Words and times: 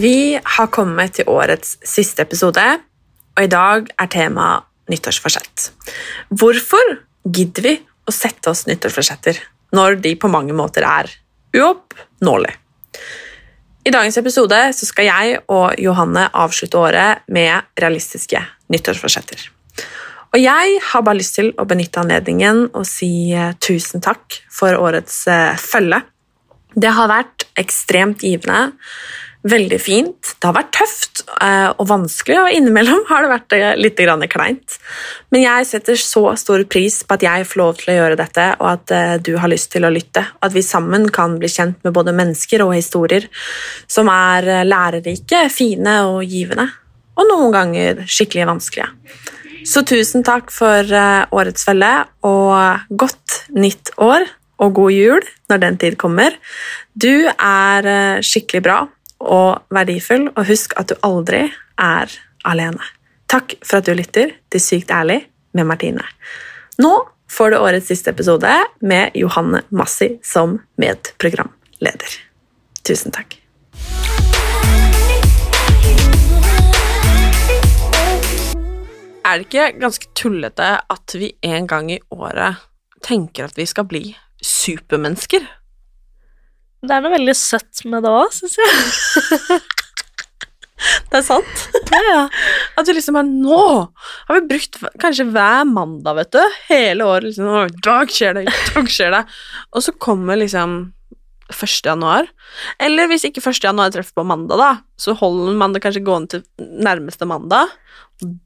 Vi 0.00 0.38
har 0.44 0.68
kommet 0.72 1.18
til 1.18 1.28
årets 1.28 1.74
siste 1.84 2.22
episode, 2.24 2.62
og 3.36 3.42
i 3.44 3.50
dag 3.50 3.88
er 4.00 4.08
temaet 4.08 4.68
nyttårsforsett. 4.88 5.66
Hvorfor 6.40 6.94
gidder 7.26 7.66
vi 7.66 7.72
å 8.08 8.14
sette 8.14 8.52
oss 8.52 8.64
nyttårsforsetter 8.68 9.40
når 9.76 9.98
de 10.06 10.14
på 10.16 10.30
mange 10.32 10.56
måter 10.56 10.86
er 10.88 11.10
uoppnåelige? 11.58 12.56
I 13.84 13.92
dagens 13.92 14.16
episode 14.20 14.58
skal 14.78 15.08
jeg 15.08 15.38
og 15.52 15.76
Johanne 15.82 16.26
avslutte 16.38 16.80
året 16.80 17.26
med 17.32 17.68
realistiske 17.80 18.40
nyttårsforsetter. 18.72 19.42
Og 20.30 20.38
jeg 20.40 20.80
har 20.92 21.04
bare 21.04 21.18
lyst 21.18 21.36
til 21.40 21.50
å 21.58 21.66
benytte 21.68 22.00
anledningen 22.00 22.68
og 22.70 22.86
si 22.88 23.32
eh, 23.34 23.56
tusen 23.58 24.04
takk 24.04 24.44
for 24.52 24.78
årets 24.78 25.24
eh, 25.28 25.56
følge. 25.58 26.04
Det 26.76 26.92
har 26.94 27.10
vært 27.10 27.48
ekstremt 27.58 28.22
givende, 28.22 28.70
veldig 29.46 29.78
fint. 29.80 30.34
Det 30.36 30.48
har 30.48 30.56
vært 30.56 30.72
tøft 30.76 31.22
eh, 31.40 31.70
og 31.70 31.86
vanskelig, 31.88 32.36
og 32.42 32.56
innimellom 32.56 33.06
har 33.08 33.24
det 33.24 33.30
vært 33.32 33.56
eh, 33.56 33.78
litt 33.80 34.02
kleint. 34.32 34.76
Men 35.32 35.44
jeg 35.44 35.68
setter 35.68 35.96
så 35.96 36.24
stor 36.36 36.64
pris 36.68 37.00
på 37.04 37.16
at 37.16 37.24
jeg 37.24 37.46
får 37.48 37.60
lov 37.60 37.80
til 37.80 37.92
å 37.92 37.96
gjøre 37.96 38.18
dette, 38.20 38.46
og 38.60 38.68
at 38.74 38.94
eh, 38.96 39.14
du 39.24 39.36
har 39.40 39.52
lyst 39.52 39.72
til 39.72 39.88
å 39.88 39.92
lytte. 39.92 40.26
At 40.44 40.52
vi 40.52 40.64
sammen 40.64 41.08
kan 41.08 41.38
bli 41.40 41.48
kjent 41.48 41.80
med 41.84 41.96
både 41.96 42.16
mennesker 42.16 42.64
og 42.66 42.76
historier 42.76 43.30
som 43.88 44.10
er 44.12 44.64
lærerike, 44.68 45.46
fine 45.52 46.00
og 46.10 46.24
givende. 46.28 46.68
Og 47.16 47.28
noen 47.28 47.54
ganger 47.54 48.04
skikkelig 48.08 48.48
vanskelige. 48.48 48.92
Så 49.68 49.82
tusen 49.84 50.24
takk 50.24 50.48
for 50.52 50.88
årets 51.36 51.66
følge, 51.68 51.90
og 52.24 52.94
godt 52.96 53.42
nytt 53.52 53.92
år 54.00 54.24
og 54.60 54.72
god 54.76 54.92
jul 54.92 55.26
når 55.52 55.60
den 55.60 55.76
tid 55.80 55.98
kommer. 56.00 56.36
Du 56.96 57.28
er 57.28 58.24
skikkelig 58.24 58.64
bra 58.64 58.78
og 59.20 59.62
verdifull, 59.70 60.30
og 60.34 60.48
husk 60.48 60.74
at 60.80 60.90
du 60.90 60.96
aldri 61.06 61.46
er 61.78 62.12
alene. 62.48 62.82
Takk 63.30 63.54
for 63.62 63.78
at 63.78 63.86
du 63.86 63.94
lytter 63.94 64.32
til 64.50 64.62
Sykt 64.62 64.90
ærlig 64.90 65.22
med 65.54 65.68
Martine. 65.68 66.04
Nå 66.80 66.94
får 67.30 67.52
du 67.52 67.60
årets 67.60 67.90
siste 67.92 68.10
episode 68.10 68.50
med 68.80 69.14
Johanne 69.14 69.62
Massi 69.70 70.16
som 70.26 70.58
medprogramleder. 70.80 72.16
Tusen 72.82 73.14
takk. 73.14 73.36
Er 79.20 79.38
det 79.38 79.46
ikke 79.46 79.68
ganske 79.78 80.08
tullete 80.18 80.72
at 80.90 81.14
vi 81.14 81.28
en 81.46 81.68
gang 81.70 81.92
i 81.92 82.00
året 82.10 82.64
tenker 83.06 83.46
at 83.46 83.54
vi 83.60 83.68
skal 83.68 83.86
bli 83.86 84.02
supermennesker? 84.42 85.44
Det 86.80 86.96
er 86.96 87.04
noe 87.04 87.12
veldig 87.12 87.36
søtt 87.36 87.82
med 87.92 88.06
det 88.06 88.12
òg, 88.12 88.32
syns 88.32 88.56
jeg. 88.60 89.60
Det 91.10 91.18
er 91.18 91.24
sant. 91.26 91.64
Ja, 91.92 91.98
ja. 92.06 92.20
At 92.80 92.88
vi 92.88 92.94
liksom 92.96 93.18
er 93.20 93.26
Nå 93.28 93.56
har 94.30 94.38
vi 94.38 94.46
brukt 94.48 94.78
kanskje 95.02 95.26
hver 95.28 95.66
mandag, 95.68 96.16
vet 96.16 96.30
du, 96.32 96.56
hele 96.70 97.04
året 97.04 97.26
liksom 97.28 97.50
«Å, 97.52 97.66
dag 97.84 98.14
skjer 98.14 98.38
det, 98.38 98.46
dag 98.72 98.88
skjer 98.88 99.12
det. 99.12 99.20
Og 99.74 99.84
så 99.84 99.92
kommer 100.00 100.40
liksom 100.40 100.78
1. 101.52 101.86
januar. 101.86 102.28
Eller 102.82 103.08
hvis 103.10 103.26
ikke 103.28 103.42
1. 103.42 103.62
januar 103.64 103.92
treffer 103.94 104.16
på 104.16 104.26
mandag, 104.26 104.60
da, 104.60 104.70
så 105.00 105.14
holder 105.18 105.56
man 105.58 105.74
det 105.74 105.82
kanskje 105.84 106.04
gående 106.06 106.36
til 106.36 106.44
nærmeste 106.58 107.28
mandag. 107.28 107.72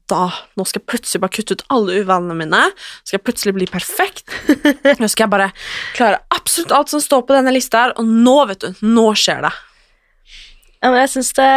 Da, 0.09 0.29
Nå 0.55 0.63
skal 0.63 0.79
jeg 0.79 0.87
plutselig 0.87 1.21
bare 1.23 1.35
kutte 1.35 1.57
ut 1.57 1.65
alle 1.73 1.99
uvanene 2.03 2.37
mine. 2.39 2.61
Skal 3.03 3.17
jeg 3.17 3.25
plutselig 3.27 3.55
bli 3.57 3.67
perfekt. 3.71 4.23
Nå 5.01 5.09
skal 5.11 5.25
jeg 5.25 5.33
bare 5.33 5.49
klare 5.97 6.21
absolutt 6.35 6.75
alt 6.75 6.93
som 6.93 7.03
står 7.03 7.25
på 7.27 7.35
denne 7.35 7.53
lista 7.55 7.85
her, 7.85 7.95
og 7.99 8.07
nå, 8.07 8.37
vet 8.51 8.63
du, 8.63 8.85
nå 8.87 9.09
skjer 9.19 9.45
det. 9.47 9.53
ja 10.81 10.91
men 10.93 11.01
jeg 11.03 11.13
syns 11.15 11.33
det 11.39 11.51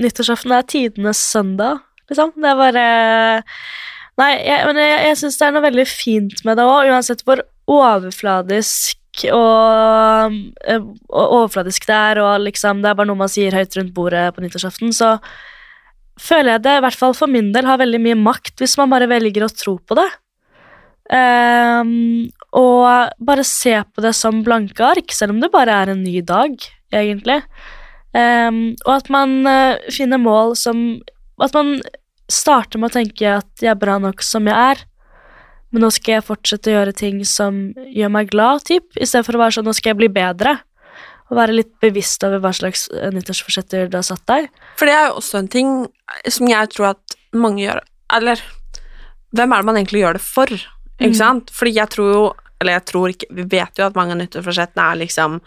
Nyttårsaften 0.00 0.56
er 0.56 0.66
tidenes 0.68 1.20
søndag, 1.32 1.84
liksom. 2.08 2.34
Det 2.36 2.52
er 2.52 2.60
bare 2.60 2.88
Nei, 4.20 4.34
jeg, 4.44 4.64
men 4.68 4.80
jeg, 4.82 4.96
jeg 5.08 5.18
syns 5.22 5.38
det 5.40 5.46
er 5.46 5.52
noe 5.54 5.64
veldig 5.64 5.86
fint 5.88 6.42
med 6.44 6.58
det 6.60 6.66
òg, 6.68 6.90
uansett 6.92 7.22
hvor 7.24 7.40
overfladisk 7.70 8.99
og, 9.28 10.36
eh, 10.64 10.80
og 11.10 11.36
overfladisk 11.42 11.86
det 11.88 11.96
er, 11.96 12.20
og 12.24 12.46
liksom 12.46 12.80
det 12.82 12.90
er 12.90 12.98
bare 12.98 13.10
noe 13.10 13.20
man 13.20 13.30
sier 13.30 13.54
høyt 13.56 13.76
rundt 13.76 13.94
bordet 13.96 14.30
på 14.34 14.44
nyttårsaften, 14.44 14.94
så 14.96 15.18
føler 16.20 16.56
jeg 16.56 16.64
det, 16.66 16.76
i 16.78 16.84
hvert 16.84 17.00
fall 17.00 17.14
for 17.16 17.30
min 17.32 17.52
del, 17.54 17.68
har 17.68 17.80
veldig 17.80 18.00
mye 18.02 18.18
makt 18.18 18.60
hvis 18.60 18.76
man 18.80 18.92
bare 18.92 19.08
velger 19.10 19.46
å 19.46 19.52
tro 19.52 19.76
på 19.80 19.98
det. 19.98 20.08
Um, 21.10 22.30
og 22.54 22.86
bare 23.26 23.42
se 23.46 23.72
på 23.82 24.02
det 24.04 24.12
som 24.14 24.44
blanke 24.46 24.84
ark, 24.86 25.10
selv 25.14 25.34
om 25.34 25.40
det 25.42 25.50
bare 25.50 25.74
er 25.82 25.92
en 25.92 26.04
ny 26.04 26.20
dag, 26.26 26.54
egentlig. 26.94 27.40
Um, 28.14 28.60
og 28.84 28.92
at 28.96 29.10
man 29.12 29.40
eh, 29.46 29.90
finner 29.94 30.18
mål 30.18 30.56
som 30.58 30.78
At 31.38 31.54
man 31.54 31.76
starter 32.26 32.80
med 32.82 32.90
å 32.90 32.96
tenke 32.96 33.36
at 33.38 33.62
jeg 33.62 33.70
er 33.70 33.78
bra 33.78 33.94
nok 34.02 34.20
som 34.26 34.48
jeg 34.50 34.74
er, 34.74 34.82
men 35.70 35.82
nå 35.84 35.90
skal 35.94 36.16
jeg 36.18 36.26
fortsette 36.26 36.70
å 36.70 36.74
gjøre 36.78 36.92
ting 36.98 37.20
som 37.24 37.60
gjør 37.94 38.10
meg 38.10 38.30
glad, 38.32 38.64
typ, 38.66 38.84
i 38.98 39.06
stedet 39.06 39.26
for 39.26 39.38
å 39.38 39.42
være 39.44 39.56
sånn 39.58 39.68
nå 39.68 39.74
skal 39.76 39.92
jeg 39.92 40.00
bli 40.02 40.08
bedre. 40.12 40.56
Og 41.30 41.36
være 41.38 41.54
litt 41.54 41.70
bevisst 41.78 42.24
over 42.26 42.40
hva 42.42 42.50
slags 42.56 42.88
eh, 42.90 43.10
nyttårsforsetter 43.14 43.86
du 43.90 43.94
har 44.00 44.02
satt 44.02 44.24
deg. 44.26 44.48
For 44.80 44.90
det 44.90 44.96
er 44.96 45.04
jo 45.08 45.20
også 45.20 45.38
en 45.38 45.48
ting 45.52 45.68
som 46.26 46.48
jeg 46.50 46.72
tror 46.74 46.88
at 46.96 47.14
mange 47.32 47.62
gjør 47.62 47.78
Eller 48.10 48.40
hvem 49.30 49.52
er 49.54 49.60
det 49.62 49.66
man 49.68 49.76
egentlig 49.78 50.00
gjør 50.02 50.16
det 50.18 50.24
for? 50.26 50.50
Ikke 50.98 51.12
Mm. 51.14 51.20
sant? 51.20 51.50
Fordi 51.54 51.72
jeg 51.76 51.88
tror 51.94 52.08
jo 52.12 52.24
Eller 52.60 52.72
jeg 52.72 52.84
tror 52.90 53.08
ikke 53.08 53.26
Vi 53.30 53.44
vet 53.54 53.78
jo 53.78 53.84
at 53.86 53.94
mange 53.94 54.12
av 54.12 54.18
nyttårsforsettene 54.18 54.88
er 54.90 54.98
liksom 55.06 55.38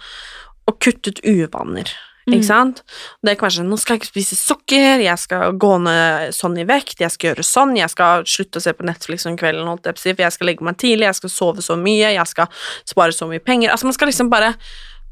å 0.72 0.72
kutte 0.80 1.12
ut 1.12 1.20
uvaner. 1.28 1.92
Mm. 2.24 2.38
Ikke 2.38 2.48
sant? 2.48 2.78
Det 3.26 3.34
kan 3.36 3.50
være 3.50 3.58
sånn 3.58 3.68
Nå 3.68 3.78
skal 3.82 3.98
jeg 3.98 4.02
ikke 4.04 4.12
spise 4.14 4.38
sukker, 4.40 5.02
jeg 5.04 5.20
skal 5.20 5.58
gå 5.60 5.72
ned 5.84 6.32
sånn 6.36 6.56
i 6.62 6.64
vekt, 6.70 7.02
jeg 7.04 7.12
skal 7.12 7.32
gjøre 7.34 7.44
sånn, 7.44 7.74
jeg 7.76 7.92
skal 7.92 8.24
slutte 8.24 8.62
å 8.62 8.64
se 8.64 8.72
på 8.78 8.86
Netflix 8.88 9.26
om 9.28 9.36
kvelden, 9.40 9.68
holdt 9.68 9.90
jeg 9.90 9.98
på 9.98 10.00
å 10.00 10.06
si, 10.06 10.14
for 10.14 10.24
jeg 10.24 10.36
skal 10.38 10.48
legge 10.48 10.64
meg 10.64 10.78
tidlig, 10.80 11.10
jeg 11.10 11.20
skal 11.20 11.34
sove 11.34 11.66
så 11.66 11.76
mye, 11.80 12.14
jeg 12.16 12.28
skal 12.32 12.48
spare 12.88 13.12
så 13.12 13.28
mye 13.28 13.44
penger 13.44 13.74
Altså, 13.76 13.90
man 13.90 13.98
skal 13.98 14.08
liksom 14.08 14.32
bare 14.32 14.54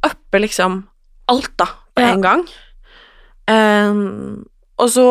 uppe 0.08 0.40
liksom 0.40 0.82
alt, 1.32 1.52
da, 1.60 1.68
på 1.96 2.02
Ja. 2.02 2.14
en 2.16 2.22
gang. 2.24 2.48
Um, 3.52 4.46
og 4.80 4.90
så 4.90 5.06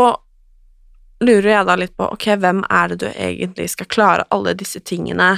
lurer 1.20 1.50
jeg 1.52 1.66
da 1.68 1.76
litt 1.76 1.92
på 2.00 2.06
ok, 2.14 2.26
hvem 2.40 2.62
er 2.72 2.88
det 2.92 2.98
du 3.02 3.08
egentlig 3.12 3.68
skal 3.74 3.88
klare 3.92 4.24
alle 4.32 4.54
disse 4.56 4.80
tingene 4.80 5.34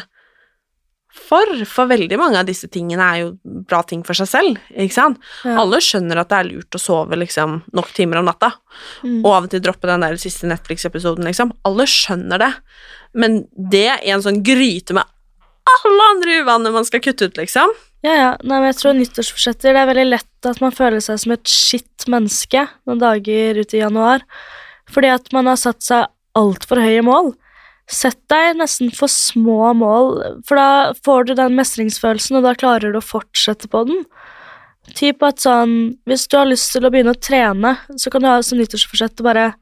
for? 1.12 1.44
For 1.68 1.86
veldig 1.90 2.16
mange 2.20 2.40
av 2.40 2.46
disse 2.48 2.68
tingene 2.72 3.04
er 3.04 3.20
jo 3.22 3.30
bra 3.68 3.82
ting 3.86 4.02
for 4.06 4.16
seg 4.16 4.28
selv, 4.30 4.58
ikke 4.72 4.94
sant? 4.96 5.18
Ja. 5.44 5.58
Alle 5.60 5.80
skjønner 5.84 6.22
at 6.22 6.30
det 6.32 6.38
er 6.40 6.48
lurt 6.50 6.78
å 6.78 6.80
sove 6.80 7.18
liksom 7.20 7.60
nok 7.76 7.92
timer 7.96 8.22
om 8.22 8.28
natta, 8.30 8.52
Mm. 9.04 9.20
og 9.24 9.30
av 9.34 9.44
og 9.44 9.50
til 9.50 9.60
droppe 9.60 9.86
den 9.90 10.00
der 10.00 10.16
siste 10.16 10.48
Netflix-episoden, 10.48 11.24
liksom. 11.28 11.52
Alle 11.68 11.84
skjønner 11.84 12.38
det, 12.38 12.52
men 13.14 13.42
det 13.56 14.00
i 14.06 14.10
en 14.14 14.22
sånn 14.24 14.42
gryte 14.42 14.94
med 14.96 15.04
alle 15.72 16.06
andre 16.14 16.40
uvaner 16.42 16.72
man 16.72 16.84
skal 16.88 17.00
kutte 17.04 17.28
ut, 17.28 17.36
liksom. 17.36 17.70
Ja, 18.02 18.14
ja. 18.18 18.30
Nei, 18.42 18.58
men 18.58 18.72
jeg 18.72 18.80
tror 18.80 18.96
nyttårsforsetter 18.98 19.72
Det 19.76 19.78
er 19.78 19.86
veldig 19.86 20.08
lett 20.10 20.46
at 20.50 20.60
man 20.60 20.72
føler 20.74 20.98
seg 21.04 21.20
som 21.22 21.32
et 21.36 21.44
skitt 21.46 22.08
menneske 22.10 22.64
noen 22.88 22.98
dager 22.98 23.60
ut 23.60 23.74
i 23.76 23.78
januar. 23.78 24.24
Fordi 24.90 25.12
at 25.14 25.30
man 25.32 25.46
har 25.46 25.56
satt 25.60 25.84
seg 25.86 26.08
altfor 26.34 26.80
høye 26.82 27.04
mål. 27.06 27.30
Sett 27.90 28.18
deg 28.30 28.56
nesten 28.60 28.92
for 28.94 29.10
små 29.10 29.72
mål, 29.76 30.14
for 30.46 30.58
da 30.58 30.68
får 31.04 31.26
du 31.28 31.34
den 31.38 31.56
mestringsfølelsen, 31.58 32.38
og 32.38 32.46
da 32.46 32.54
klarer 32.58 32.92
du 32.92 33.00
å 33.00 33.04
fortsette 33.04 33.68
på 33.72 33.82
den. 33.88 34.04
Typ 34.98 35.22
at 35.22 35.42
sånn, 35.42 35.98
Hvis 36.06 36.26
du 36.26 36.36
har 36.38 36.48
lyst 36.48 36.72
til 36.72 36.84
å 36.86 36.90
begynne 36.90 37.14
å 37.14 37.20
trene, 37.20 37.76
så 37.96 38.10
kan 38.10 38.22
du 38.22 38.28
ha 38.30 38.40
som 38.42 38.58
nyttårsforsett 38.58 39.20
å 39.20 39.26
bare 39.26 39.52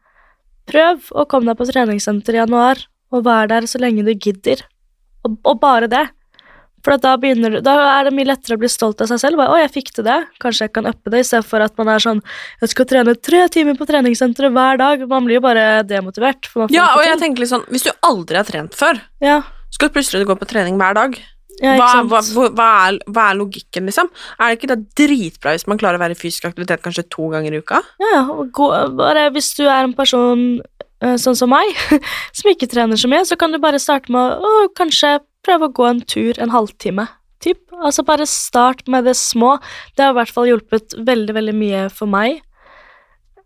prøv 0.70 1.10
å 1.12 1.26
komme 1.28 1.50
deg 1.50 1.58
på 1.58 1.68
treningssenter 1.68 2.36
i 2.36 2.42
januar, 2.42 2.80
og 3.10 3.24
vær 3.26 3.50
der 3.50 3.66
så 3.66 3.80
lenge 3.82 4.04
du 4.06 4.14
gidder. 4.14 4.62
Og, 5.26 5.36
og 5.44 5.60
bare 5.60 5.90
det. 5.90 6.06
For 6.84 6.96
da, 6.96 7.16
begynner, 7.20 7.58
da 7.64 7.74
er 8.00 8.08
det 8.08 8.14
mye 8.16 8.28
lettere 8.30 8.56
å 8.56 8.60
bli 8.62 8.68
stolt 8.72 9.00
av 9.04 9.10
seg 9.10 9.18
selv. 9.20 9.36
Bare, 9.36 9.52
'Å, 9.52 9.58
jeg 9.64 9.72
fikk 9.74 9.90
til 9.96 10.04
det. 10.04 10.18
Kanskje 10.40 10.66
jeg 10.68 10.72
kan 10.72 10.86
uppe 10.88 11.10
det', 11.12 11.20
istedenfor 11.26 11.60
at 11.64 11.76
man 11.76 11.88
er 11.88 11.98
sånn 12.00 12.22
'Jeg 12.62 12.70
skal 12.70 12.84
trene 12.86 13.14
tre 13.20 13.48
timer 13.48 13.74
på 13.76 13.86
treningssenteret 13.86 14.52
hver 14.52 14.78
dag'. 14.80 15.08
Man 15.08 15.24
blir 15.26 15.34
jo 15.40 15.44
bare 15.44 15.82
demotivert. 15.84 16.48
Ja, 16.70 16.94
og 16.96 17.04
jeg 17.04 17.18
tenker 17.18 17.40
litt 17.40 17.50
sånn, 17.52 17.66
Hvis 17.68 17.84
du 17.84 17.90
aldri 18.02 18.36
har 18.36 18.44
trent 18.44 18.72
før, 18.74 19.00
ja, 19.20 19.42
skal 19.70 19.88
du 19.88 19.94
plutselig 19.94 20.26
gå 20.26 20.38
på 20.38 20.48
trening 20.48 20.76
hver 20.78 20.94
dag. 20.94 21.18
ja, 21.62 21.76
Hva, 21.76 22.02
hva, 22.08 22.20
hva, 22.56 22.88
er, 22.88 22.98
hva 23.06 23.30
er 23.30 23.36
logikken, 23.36 23.84
liksom? 23.84 24.08
Er 24.40 24.48
det 24.48 24.58
ikke 24.58 24.70
da 24.72 24.76
dritbra 24.96 25.52
hvis 25.52 25.66
man 25.68 25.76
klarer 25.76 25.98
å 25.98 26.00
være 26.00 26.16
i 26.16 26.20
fysisk 26.20 26.46
aktivitet 26.48 26.80
kanskje 26.82 27.04
to 27.10 27.28
ganger 27.28 27.52
i 27.52 27.60
uka? 27.60 27.82
Ja, 28.00 28.24
gå, 28.24 28.68
bare 28.96 29.30
hvis 29.30 29.54
du 29.58 29.66
er 29.68 29.84
en 29.84 29.92
person 29.92 30.62
eh, 31.02 31.16
sånn 31.20 31.36
som 31.36 31.50
meg, 31.52 31.68
som 32.32 32.50
ikke 32.50 32.66
trener 32.70 32.96
så 32.96 33.08
mye, 33.12 33.26
så 33.28 33.36
kan 33.36 33.52
du 33.52 33.58
bare 33.58 33.78
starte 33.78 34.10
med 34.10 34.40
å, 34.40 34.68
kanskje 34.74 35.18
prøve 35.46 35.68
å 35.68 35.74
gå 35.74 35.88
en 35.88 36.04
tur 36.04 36.38
en 36.40 36.52
halvtime. 36.54 37.08
Typ. 37.40 37.62
Altså 37.80 38.04
bare 38.04 38.28
start 38.28 38.84
med 38.92 39.06
det 39.08 39.16
små. 39.16 39.56
Det 39.96 40.04
har 40.04 40.12
i 40.12 40.18
hvert 40.18 40.32
fall 40.34 40.50
hjulpet 40.50 40.96
veldig, 41.00 41.36
veldig 41.38 41.56
mye 41.56 41.84
for 41.94 42.10
meg. 42.10 42.42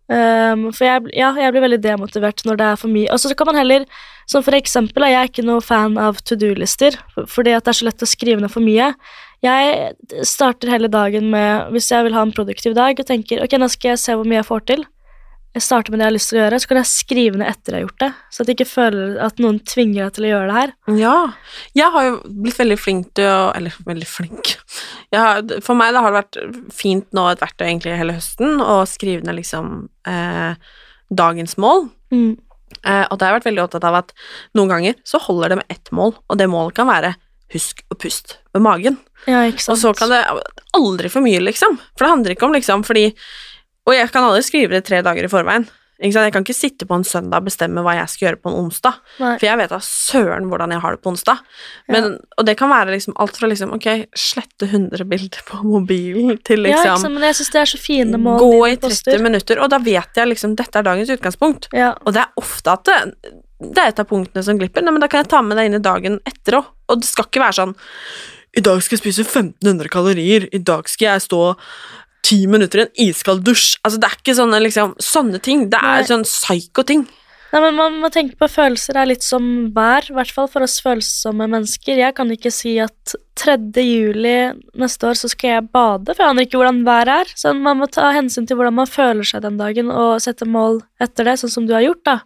Um, 0.05 0.67
for 0.75 0.85
jeg, 0.85 1.07
ja, 1.17 1.31
jeg 1.41 1.53
blir 1.55 1.63
veldig 1.65 1.79
demotivert 1.81 2.43
når 2.45 2.59
det 2.61 2.67
er 2.69 2.81
for 2.81 2.93
mye. 2.93 3.07
Og 3.15 3.23
så 3.23 3.31
kan 3.39 3.49
man 3.49 3.61
heller, 3.61 3.87
som 4.29 4.45
for 4.45 4.57
eksempel, 4.59 5.07
jeg 5.09 5.17
er 5.21 5.31
ikke 5.31 5.47
noe 5.47 5.63
fan 5.65 5.97
av 6.01 6.19
to 6.29 6.37
do-lister, 6.37 6.99
fordi 7.31 7.55
at 7.57 7.65
det 7.65 7.73
er 7.73 7.79
så 7.79 7.89
lett 7.89 8.05
å 8.05 8.11
skrive 8.11 8.43
ned 8.43 8.53
for 8.53 8.65
mye. 8.65 8.91
Jeg 9.45 10.27
starter 10.29 10.73
hele 10.73 10.91
dagen 10.93 11.31
med, 11.33 11.71
hvis 11.73 11.91
jeg 11.93 12.05
vil 12.07 12.17
ha 12.17 12.25
en 12.27 12.35
produktiv 12.37 12.77
dag, 12.77 12.99
og 12.99 13.09
tenker 13.09 13.45
ok, 13.45 13.57
nå 13.61 13.71
skal 13.73 13.95
jeg 13.95 14.03
se 14.03 14.19
hvor 14.19 14.29
mye 14.29 14.43
jeg 14.43 14.51
får 14.51 14.67
til. 14.73 14.85
Jeg 15.55 15.63
starter 15.63 15.95
med 15.95 16.01
det 16.01 16.05
jeg 16.05 16.11
har 16.11 16.15
lyst 16.17 16.31
til 16.31 16.37
å 16.37 16.41
gjøre, 16.41 16.59
så 16.59 16.69
kan 16.71 16.79
jeg 16.81 16.91
skrive 16.91 17.39
ned 17.39 17.47
etter 17.47 17.75
jeg 17.75 17.77
har 17.77 17.85
gjort 17.85 18.01
det. 18.03 18.09
Så 18.35 18.43
at 18.43 18.49
jeg 18.51 18.57
ikke 18.59 18.73
føler 18.73 19.19
at 19.23 19.43
noen 19.43 19.61
tvinger 19.63 20.01
deg 20.01 20.17
til 20.17 20.27
å 20.27 20.31
gjøre 20.33 20.49
det 20.49 20.57
her. 20.57 20.73
Ja. 20.99 21.17
Jeg 21.79 21.95
har 21.95 22.07
jo 22.09 22.17
blitt 22.43 22.59
veldig 22.59 22.79
flink 22.81 23.13
til 23.15 23.31
å 23.31 23.53
Eller 23.55 23.77
veldig 23.87 24.09
flink. 24.11 24.57
Har, 25.15 25.45
for 25.63 25.79
meg 25.79 25.95
da 25.95 26.03
har 26.03 26.11
det 26.11 26.23
vært 26.25 26.73
fint 26.75 27.07
nå 27.15 27.29
et 27.31 27.45
verktøy 27.45 27.69
egentlig 27.69 27.95
hele 28.01 28.17
høsten 28.17 28.59
å 28.65 28.81
skrive 28.91 29.23
ned 29.29 29.39
liksom 29.39 29.87
eh, 30.11 30.59
dagens 31.15 31.55
mål. 31.63 31.87
Mm. 32.11 32.35
Eh, 32.83 33.05
og 33.07 33.15
da 33.15 33.29
har 33.29 33.35
jeg 33.35 33.39
vært 33.39 33.51
veldig 33.53 33.65
opptatt 33.69 33.87
av 33.87 34.01
at 34.03 34.13
noen 34.59 34.75
ganger 34.75 34.99
så 35.07 35.23
holder 35.23 35.55
det 35.55 35.63
med 35.63 35.77
ett 35.77 35.95
mål, 35.95 36.17
og 36.19 36.41
det 36.41 36.51
målet 36.51 36.75
kan 36.77 36.91
være 36.91 37.15
husk 37.55 37.85
å 37.93 37.97
puste 38.01 38.41
med 38.57 38.67
magen. 38.67 38.99
Ja, 39.31 39.47
ikke 39.47 39.63
sant. 39.63 39.77
Og 39.77 39.83
så 39.83 39.95
kan 39.97 40.11
det 40.11 40.23
aldri 40.75 41.11
for 41.13 41.25
mye, 41.25 41.41
liksom. 41.47 41.79
For 41.95 42.05
det 42.05 42.15
handler 42.17 42.35
ikke 42.35 42.49
om 42.49 42.57
liksom 42.57 42.83
fordi 42.87 43.13
Og 43.85 43.97
jeg 43.97 44.11
kan 44.13 44.25
aldri 44.27 44.45
skrive 44.47 44.77
det 44.79 44.85
tre 44.89 45.03
dager 45.05 45.27
i 45.27 45.31
forveien. 45.33 45.67
Ikke 46.03 46.17
sant? 46.17 46.27
Jeg 46.27 46.33
kan 46.35 46.43
ikke 46.43 46.57
sitte 46.57 46.87
på 46.91 46.97
en 46.99 47.05
søndag 47.07 47.39
og 47.45 47.47
bestemme 47.47 47.83
hva 47.85 47.93
jeg 47.95 48.11
skal 48.11 48.25
gjøre 48.27 48.39
på 48.43 48.51
en 48.51 48.57
onsdag. 48.65 48.97
Nei. 49.23 49.37
For 49.39 49.47
jeg 49.47 49.61
vet 49.61 49.71
da 49.71 49.79
søren 49.87 50.49
hvordan 50.51 50.75
jeg 50.75 50.83
har 50.83 50.97
det 50.97 51.01
på 51.05 51.13
onsdag. 51.13 51.39
Men, 51.95 52.09
Og 52.37 52.49
det 52.49 52.57
kan 52.59 52.73
være 52.73 52.97
liksom 52.97 53.15
alt 53.23 53.39
fra 53.39 53.51
liksom 53.53 53.77
ok, 53.77 53.87
slette 54.19 54.67
100 54.67 55.07
bilder 55.13 55.45
på 55.47 55.61
mobilen 55.63 56.35
til 56.43 56.67
ja, 56.67 56.81
ikke 56.81 56.97
liksom 56.97 57.15
men 57.15 57.29
jeg 57.29 57.39
synes 57.39 57.55
det 57.55 57.63
er 57.63 57.73
så 57.77 57.81
fine 57.85 58.21
mål 58.27 58.43
gå 58.43 58.51
i 58.67 58.75
30 58.75 58.83
poster. 58.89 59.23
minutter, 59.23 59.63
og 59.63 59.71
da 59.71 59.79
vet 59.87 60.21
jeg 60.21 60.33
liksom 60.33 60.59
dette 60.59 60.83
er 60.83 60.91
dagens 60.91 61.15
utgangspunkt. 61.15 61.71
Ja, 61.73 61.95
Og 62.05 62.13
det 62.19 62.25
er 62.27 62.43
ofte 62.43 62.75
at 62.75 62.85
det, 62.91 62.99
det 63.63 63.79
er 63.85 63.95
et 63.95 64.03
av 64.03 64.11
punktene 64.11 64.43
som 64.43 64.59
glipper. 64.59 64.83
Nei, 64.83 64.91
men 64.99 65.05
da 65.05 65.09
kan 65.09 65.23
jeg 65.23 65.31
ta 65.31 65.43
med 65.47 65.57
det 65.61 65.69
inn 65.71 65.79
i 65.79 65.85
dagen 65.85 66.19
etter 66.27 66.59
òg. 66.59 66.73
Og 66.91 67.01
det 67.01 67.07
skal 67.09 67.31
ikke 67.31 67.41
være 67.47 67.61
sånn 67.63 67.79
I 68.59 68.63
dag 68.67 68.83
skal 68.83 68.99
jeg 68.99 69.05
spise 69.07 69.23
1500 69.31 69.89
kalorier. 69.95 70.49
I 70.53 70.59
dag 70.59 70.91
skal 70.91 71.15
jeg 71.15 71.29
stå 71.31 71.55
ti 72.25 72.45
minutter 72.51 72.81
i 72.81 72.87
en 72.87 73.11
iskald 73.11 73.45
dusj. 73.47 73.75
Altså, 73.85 74.01
det 74.01 74.09
er 74.09 74.17
ikke 74.21 74.39
sånne, 74.39 74.63
liksom, 74.65 74.97
sånne 75.03 75.43
ting. 75.45 75.69
Det 75.73 75.81
er 75.81 76.03
Nei. 76.03 76.09
sånn 76.09 76.27
psyko-ting. 76.27 77.05
Nei, 77.55 77.61
men 77.63 77.77
Man 77.79 78.01
må 78.03 78.09
tenke 78.11 78.35
på 78.35 78.49
følelser 78.51 78.97
er 78.99 79.07
litt 79.07 79.23
som 79.23 79.45
vær, 79.77 80.09
i 80.11 80.15
hvert 80.17 80.33
fall 80.35 80.49
for 80.51 80.65
oss 80.67 80.81
følsomme 80.83 81.47
mennesker. 81.53 82.01
Jeg 82.01 82.17
kan 82.17 82.33
ikke 82.35 82.51
si 82.51 82.73
at 82.83 83.15
3. 83.39 83.55
juli 83.79 84.35
neste 84.75 85.07
år 85.07 85.21
så 85.21 85.31
skal 85.31 85.53
jeg 85.53 85.69
bade, 85.71 86.11
for 86.11 86.25
jeg 86.25 86.33
aner 86.35 86.49
ikke 86.49 86.59
hvordan 86.59 86.83
været 86.89 87.13
er. 87.15 87.31
Så 87.39 87.53
man 87.55 87.79
må 87.79 87.87
ta 87.87 88.11
hensyn 88.17 88.49
til 88.51 88.59
hvordan 88.59 88.75
man 88.81 88.91
føler 88.91 89.23
seg 89.29 89.45
den 89.47 89.61
dagen, 89.61 89.93
og 89.95 90.19
sette 90.25 90.49
mål 90.51 90.81
etter 90.99 91.31
det, 91.31 91.39
sånn 91.45 91.55
som 91.55 91.69
du 91.71 91.77
har 91.77 91.87
gjort. 91.87 92.03
da. 92.11 92.19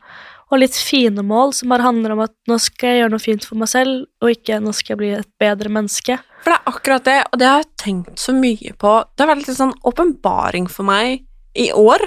Og 0.48 0.62
litt 0.62 0.76
fine 0.80 1.22
mål 1.26 1.52
som 1.56 1.72
bare 1.72 1.84
handler 1.84 2.14
om 2.14 2.22
at 2.24 2.34
nå 2.48 2.56
skal 2.62 2.92
jeg 2.92 3.02
gjøre 3.02 3.12
noe 3.12 3.24
fint 3.24 3.44
for 3.44 3.60
meg 3.60 3.70
selv, 3.70 4.06
og 4.24 4.32
ikke 4.32 4.60
nå 4.64 4.72
skal 4.76 4.94
jeg 4.94 5.00
bli 5.02 5.10
et 5.18 5.30
bedre 5.40 5.72
menneske. 5.72 6.16
For 6.44 6.52
det 6.52 6.58
er 6.58 6.70
akkurat 6.72 7.08
det, 7.08 7.18
og 7.28 7.40
det 7.40 7.50
har 7.50 7.64
jeg 7.64 7.72
tenkt 7.82 8.22
så 8.22 8.34
mye 8.36 8.76
på. 8.80 8.94
Det 9.12 9.24
har 9.24 9.32
vært 9.34 9.48
litt 9.48 9.58
sånn 9.58 9.74
åpenbaring 9.90 10.70
for 10.72 10.88
meg 10.88 11.26
i 11.58 11.68
år. 11.76 12.04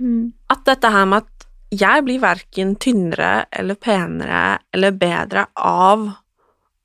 Mm. 0.00 0.32
At 0.52 0.64
dette 0.68 0.92
her 0.94 1.10
med 1.10 1.26
at 1.26 1.48
jeg 1.78 2.04
blir 2.06 2.22
verken 2.22 2.72
tynnere 2.80 3.44
eller 3.52 3.76
penere 3.76 4.40
eller 4.72 4.96
bedre 4.96 5.44
av 5.60 6.08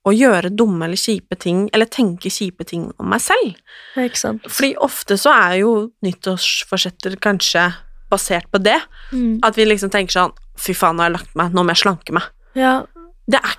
å 0.03 0.11
gjøre 0.11 0.51
dumme 0.51 0.83
eller 0.83 0.99
kjipe 0.99 1.37
ting, 1.39 1.69
eller 1.71 1.87
tenke 1.87 2.27
kjipe 2.33 2.65
ting 2.67 2.89
om 2.99 3.07
meg 3.13 3.23
selv. 3.23 3.55
Ikke 3.95 4.19
sant? 4.19 4.47
Fordi 4.51 4.73
ofte 4.83 5.15
så 5.19 5.31
er 5.31 5.61
jo 5.61 5.73
nyttårsforsetter 6.03 7.15
kanskje 7.23 7.69
basert 8.11 8.49
på 8.51 8.59
det. 8.59 8.81
Mm. 9.13 9.39
At 9.47 9.55
vi 9.55 9.69
liksom 9.69 9.93
tenker 9.93 10.17
sånn 10.17 10.35
Fy 10.59 10.75
faen, 10.77 10.97
nå 10.97 11.03
har 11.05 11.11
jeg 11.11 11.19
lagt 11.19 11.37
meg, 11.39 11.53
nå 11.55 11.63
må 11.63 11.73
jeg 11.73 11.83
slanke 11.83 12.15
meg. 12.15 12.29
Ja, 12.57 12.83
Det 13.25 13.39
er 13.39 13.53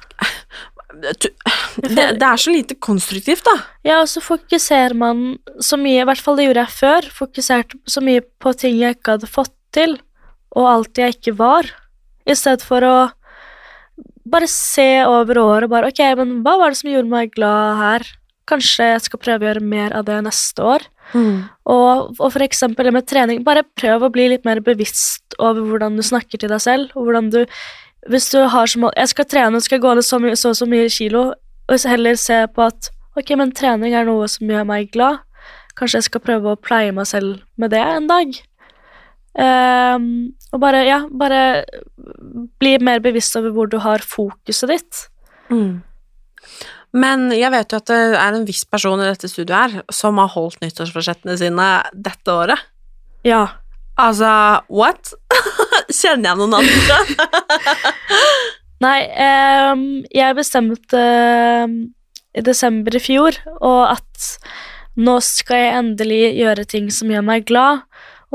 det, 0.95 2.19
det 2.21 2.23
er 2.23 2.39
så 2.39 2.53
lite 2.53 2.77
konstruktivt, 2.79 3.45
da. 3.47 3.55
Ja, 3.87 4.01
og 4.03 4.09
så 4.11 4.23
fokuserer 4.23 4.95
man 4.97 5.39
så 5.63 5.79
mye, 5.81 6.03
i 6.03 6.07
hvert 6.07 6.23
fall 6.23 6.39
det 6.39 6.47
gjorde 6.47 6.65
jeg 6.65 6.77
før, 6.79 7.09
fokuserte 7.19 7.81
så 7.91 8.03
mye 8.05 8.23
på 8.23 8.53
ting 8.59 8.79
jeg 8.79 8.99
ikke 8.99 9.17
hadde 9.17 9.31
fått 9.31 9.55
til, 9.75 9.97
og 10.55 10.71
alt 10.71 11.01
jeg 11.01 11.17
ikke 11.17 11.35
var, 11.41 11.71
i 12.25 12.37
stedet 12.39 12.65
for 12.65 12.87
å 12.87 12.97
bare 14.25 14.49
se 14.49 15.05
over 15.05 15.39
året 15.43 15.67
og 15.67 15.75
bare 15.75 15.91
ok, 15.91 16.03
men 16.21 16.39
hva 16.47 16.57
var 16.61 16.73
det 16.73 16.81
som 16.81 16.93
gjorde 16.93 17.11
meg 17.11 17.35
glad 17.35 17.81
her? 17.81 18.07
Kanskje 18.49 18.87
jeg 18.95 19.03
skal 19.07 19.21
prøve 19.21 19.45
å 19.45 19.49
gjøre 19.51 19.65
mer 19.75 19.95
av 19.97 20.07
det 20.09 20.17
neste 20.25 20.65
år. 20.65 20.87
Og, 21.15 22.15
og 22.19 22.33
for 22.35 22.45
eksempel 22.45 22.89
det 22.89 22.95
med 22.97 23.07
trening, 23.09 23.45
bare 23.47 23.65
prøv 23.79 24.03
å 24.03 24.13
bli 24.13 24.29
litt 24.33 24.45
mer 24.45 24.61
bevisst 24.65 25.37
over 25.39 25.63
hvordan 25.69 25.97
du 25.97 26.05
snakker 26.05 26.41
til 26.41 26.53
deg 26.53 26.63
selv, 26.63 26.95
og 26.95 27.09
hvordan 27.09 27.33
du 27.35 27.45
Hvis 28.05 28.29
du 28.31 28.39
har 28.53 28.67
som 28.69 28.83
mål 28.85 28.93
Jeg 28.97 29.09
skal 29.09 29.25
trene, 29.25 29.61
skal 29.61 29.81
gå 29.81 29.95
ned 29.95 30.05
så, 30.05 30.19
og 30.21 30.37
så 30.37 30.55
så 30.55 30.67
mye 30.69 30.89
kilo, 30.93 31.33
og 31.69 31.87
heller 31.89 32.17
se 32.21 32.47
på 32.55 32.67
at 32.67 32.91
ok, 33.17 33.37
men 33.39 33.53
trening 33.53 33.95
er 33.95 34.05
noe 34.05 34.29
som 34.29 34.51
gjør 34.51 34.67
meg 34.69 34.91
glad. 34.93 35.23
Kanskje 35.79 35.99
jeg 35.99 36.09
skal 36.11 36.21
prøve 36.21 36.53
å 36.53 36.61
pleie 36.61 36.93
meg 36.93 37.07
selv 37.07 37.41
med 37.57 37.71
det 37.71 37.81
en 37.81 38.07
dag. 38.11 38.35
Um, 39.35 40.35
og 40.53 40.61
bare, 40.63 40.85
ja, 40.87 41.01
bare 41.11 41.65
bli 42.63 42.77
mer 42.79 43.01
bevisst 43.03 43.35
over 43.37 43.51
hvor 43.51 43.67
du 43.67 43.79
har 43.83 44.05
fokuset 44.05 44.71
ditt. 44.71 45.01
Mm. 45.51 45.83
Men 46.95 47.27
jeg 47.35 47.51
vet 47.51 47.75
jo 47.75 47.81
at 47.81 47.91
det 47.91 48.01
er 48.15 48.37
en 48.37 48.47
viss 48.47 48.63
person 48.71 49.01
i 49.03 49.09
dette 49.09 49.31
studioet 49.31 49.75
her 49.75 49.95
som 49.95 50.21
har 50.23 50.31
holdt 50.37 50.61
nyttårsforsettene 50.63 51.35
sine 51.41 51.69
dette 51.93 52.31
året. 52.31 52.63
Ja. 53.27 53.49
Altså, 53.99 54.31
what? 54.71 55.15
Kjenner 55.91 56.33
jeg 56.33 56.39
noen 56.39 56.55
andre? 56.61 56.99
Nei, 58.85 59.01
um, 59.73 59.85
jeg 60.13 60.37
bestemte 60.39 61.03
um, 61.65 61.77
i 62.35 62.43
desember 62.45 62.95
i 62.95 63.03
fjor 63.03 63.39
og 63.61 63.83
at 63.95 64.31
nå 64.95 65.17
skal 65.25 65.61
jeg 65.61 65.79
endelig 65.81 66.23
gjøre 66.39 66.67
ting 66.71 66.91
som 66.95 67.11
gjør 67.11 67.27
meg 67.27 67.47
glad. 67.49 67.83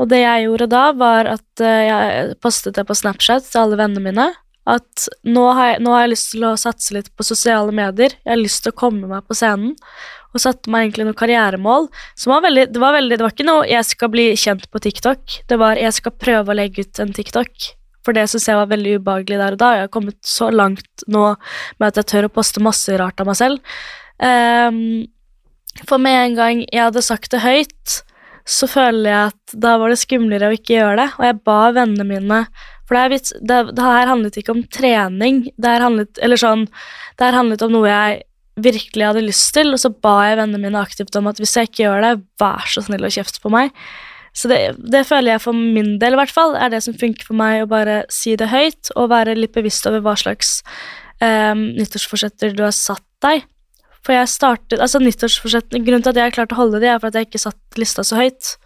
Og 0.00 0.08
det 0.12 0.22
jeg 0.22 0.46
gjorde 0.46 0.68
da, 0.72 0.84
var 0.96 1.28
at 1.28 1.62
eh, 1.64 1.86
jeg 1.88 2.36
postet 2.40 2.76
det 2.76 2.86
på 2.88 2.96
Snapchat 2.96 3.44
til 3.48 3.62
alle 3.62 3.78
vennene 3.80 4.04
mine. 4.04 4.26
At 4.68 5.08
nå 5.24 5.44
har, 5.56 5.72
jeg, 5.72 5.82
nå 5.84 5.92
har 5.94 6.04
jeg 6.04 6.12
lyst 6.12 6.32
til 6.34 6.44
å 6.46 6.56
satse 6.60 6.94
litt 6.94 7.08
på 7.16 7.26
sosiale 7.26 7.72
medier. 7.74 8.14
Jeg 8.20 8.32
har 8.34 8.40
lyst 8.40 8.64
til 8.64 8.74
å 8.74 8.80
komme 8.82 9.08
meg 9.10 9.24
på 9.26 9.36
scenen. 9.38 9.76
Og 10.30 10.42
satte 10.44 10.70
meg 10.70 10.86
egentlig 10.86 11.08
noen 11.08 11.18
karrieremål. 11.18 11.88
Som 12.18 12.34
var 12.34 12.44
veldig, 12.44 12.68
det, 12.74 12.82
var 12.82 12.94
veldig, 12.94 13.16
det 13.18 13.26
var 13.26 13.34
ikke 13.34 13.48
noe 13.48 13.66
'jeg 13.66 13.84
skal 13.88 14.12
bli 14.12 14.26
kjent 14.36 14.70
på 14.70 14.78
TikTok'. 14.78 15.42
Det 15.48 15.58
var 15.58 15.76
'jeg 15.76 15.92
skal 15.92 16.12
prøve 16.12 16.52
å 16.52 16.58
legge 16.58 16.86
ut 16.86 17.00
en 17.00 17.12
TikTok'. 17.12 17.74
For 18.04 18.16
det 18.16 18.28
syns 18.30 18.48
jeg 18.48 18.56
var 18.56 18.70
veldig 18.70 19.00
ubehagelig 19.00 19.38
der 19.40 19.56
og 19.56 19.58
da. 19.58 19.72
Jeg 19.74 19.84
har 19.88 19.94
kommet 19.96 20.20
så 20.24 20.50
langt 20.52 21.04
nå 21.08 21.36
med 21.80 21.88
at 21.88 21.96
jeg 22.00 22.06
tør 22.06 22.28
å 22.28 22.32
poste 22.32 22.62
masse 22.62 22.88
rart 22.96 23.20
av 23.20 23.26
meg 23.26 23.36
selv. 23.36 23.58
Um, 24.20 25.08
for 25.86 25.98
med 25.98 26.16
en 26.16 26.38
gang 26.38 26.62
jeg 26.66 26.86
hadde 26.86 27.02
sagt 27.04 27.30
det 27.30 27.44
høyt, 27.44 28.00
så 28.48 28.66
føler 28.70 29.10
jeg 29.10 29.30
at 29.30 29.54
da 29.62 29.76
var 29.78 29.92
det 29.92 30.00
skumlere 30.00 30.48
å 30.48 30.56
ikke 30.56 30.78
gjøre 30.78 30.96
det. 31.02 31.08
Og 31.18 31.26
jeg 31.28 31.40
ba 31.46 31.60
vennene 31.76 32.08
mine 32.08 32.40
For 32.90 32.98
det, 32.98 33.04
vits, 33.12 33.30
det, 33.38 33.60
det 33.78 33.86
her 33.86 34.10
handlet 34.10 34.36
ikke 34.40 34.50
om 34.56 34.64
trening. 34.66 35.44
Det 35.54 35.70
her 35.70 35.84
handlet, 35.84 36.18
sånn, 36.42 36.64
det 37.14 37.28
her 37.28 37.36
handlet 37.38 37.62
om 37.62 37.76
noe 37.76 37.86
jeg 37.86 38.16
virkelig 38.58 39.06
hadde 39.06 39.22
lyst 39.22 39.52
til, 39.54 39.70
og 39.70 39.78
så 39.78 39.92
ba 39.94 40.16
jeg 40.26 40.40
vennene 40.40 40.58
mine 40.64 40.80
aktivt 40.82 41.14
om 41.14 41.28
at 41.30 41.38
hvis 41.38 41.54
jeg 41.54 41.70
ikke 41.70 41.84
gjør 41.84 42.02
det, 42.02 42.14
vær 42.42 42.66
så 42.66 42.82
snill 42.82 43.06
og 43.06 43.14
kjeft 43.14 43.38
på 43.44 43.52
meg. 43.54 43.70
Så 44.34 44.50
det, 44.50 44.58
det 44.90 45.04
føler 45.06 45.36
jeg 45.36 45.42
for 45.44 45.54
min 45.54 45.94
del, 46.02 46.16
i 46.16 46.18
hvert 46.18 46.34
fall, 46.34 46.56
er 46.58 46.74
det 46.74 46.82
som 46.82 46.96
funker 46.98 47.30
for 47.30 47.38
meg, 47.38 47.62
å 47.62 47.70
bare 47.70 48.00
si 48.10 48.34
det 48.38 48.50
høyt 48.50 48.90
og 48.96 49.12
være 49.14 49.38
litt 49.38 49.54
bevisst 49.54 49.86
over 49.86 50.02
hva 50.02 50.16
slags 50.18 50.58
eh, 51.22 51.54
nyttårsforsetter 51.54 52.58
du 52.58 52.64
har 52.66 52.74
satt 52.74 53.06
deg. 53.22 53.46
For 54.02 54.16
jeg 54.16 54.32
startet, 54.32 54.80
altså 54.80 54.98
Grunnen 54.98 56.02
til 56.02 56.10
at 56.10 56.18
jeg 56.18 56.34
klarte 56.34 56.56
å 56.56 56.60
holde 56.64 56.82
de, 56.82 56.90
er 56.90 56.98
for 56.98 57.10
at 57.10 57.18
jeg 57.18 57.28
ikke 57.28 57.42
satt 57.46 57.80
lista 57.80 58.02
så 58.06 58.18
høyt. 58.18 58.56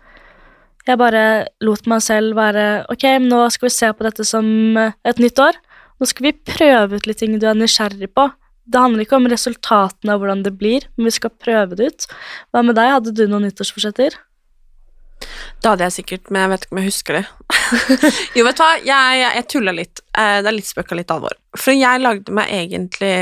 Jeg 0.84 1.00
bare 1.00 1.24
lot 1.64 1.86
meg 1.88 2.02
selv 2.04 2.36
være 2.36 2.84
Ok, 2.92 3.06
nå 3.24 3.38
skal 3.52 3.68
vi 3.70 3.72
se 3.72 3.88
på 3.96 4.04
dette 4.06 4.26
som 4.28 4.46
eh, 4.80 4.96
et 5.08 5.22
nytt 5.22 5.40
år. 5.40 5.56
Nå 6.00 6.08
skal 6.10 6.28
vi 6.28 6.34
prøve 6.50 6.98
ut 6.98 7.08
litt 7.08 7.22
ting 7.22 7.38
du 7.40 7.46
er 7.48 7.56
nysgjerrig 7.56 8.10
på. 8.12 8.28
Det 8.64 8.80
handler 8.80 9.04
ikke 9.04 9.18
om 9.18 9.28
resultatene 9.28 10.14
av 10.14 10.22
hvordan 10.22 10.44
det 10.44 10.54
blir, 10.56 10.86
men 10.96 11.08
vi 11.10 11.16
skal 11.16 11.32
prøve 11.32 11.76
det 11.78 11.90
ut. 11.92 12.06
Hva 12.52 12.62
med 12.64 12.76
deg, 12.78 12.92
hadde 12.96 13.12
du 13.16 13.26
noen 13.28 13.44
nyttårsforsetter? 13.48 14.16
Det 15.60 15.70
hadde 15.70 15.86
jeg 15.86 15.96
sikkert, 15.98 16.30
men 16.32 16.42
jeg 16.42 16.52
vet 16.52 16.64
ikke 16.64 16.74
om 16.74 16.80
jeg 16.80 16.90
husker 16.90 17.18
det. 17.18 17.24
jo, 18.36 18.44
vet 18.46 18.58
du 18.58 18.64
hva, 18.64 18.70
jeg, 18.80 19.20
jeg, 19.20 19.28
jeg 19.38 19.48
tulla 19.52 19.76
litt. 19.76 20.02
Eh, 20.12 20.38
Det 20.44 20.50
er 20.50 20.56
litt 20.56 20.70
spøk 20.70 20.92
og 20.92 21.00
litt 21.00 21.12
alvor. 21.14 21.36
For 21.56 21.76
jeg 21.76 22.02
lagde 22.02 22.34
meg 22.36 22.52
egentlig 22.56 23.14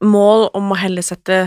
mål 0.00 0.48
om 0.56 0.72
å 0.72 0.78
heller 0.80 1.04
sette 1.06 1.42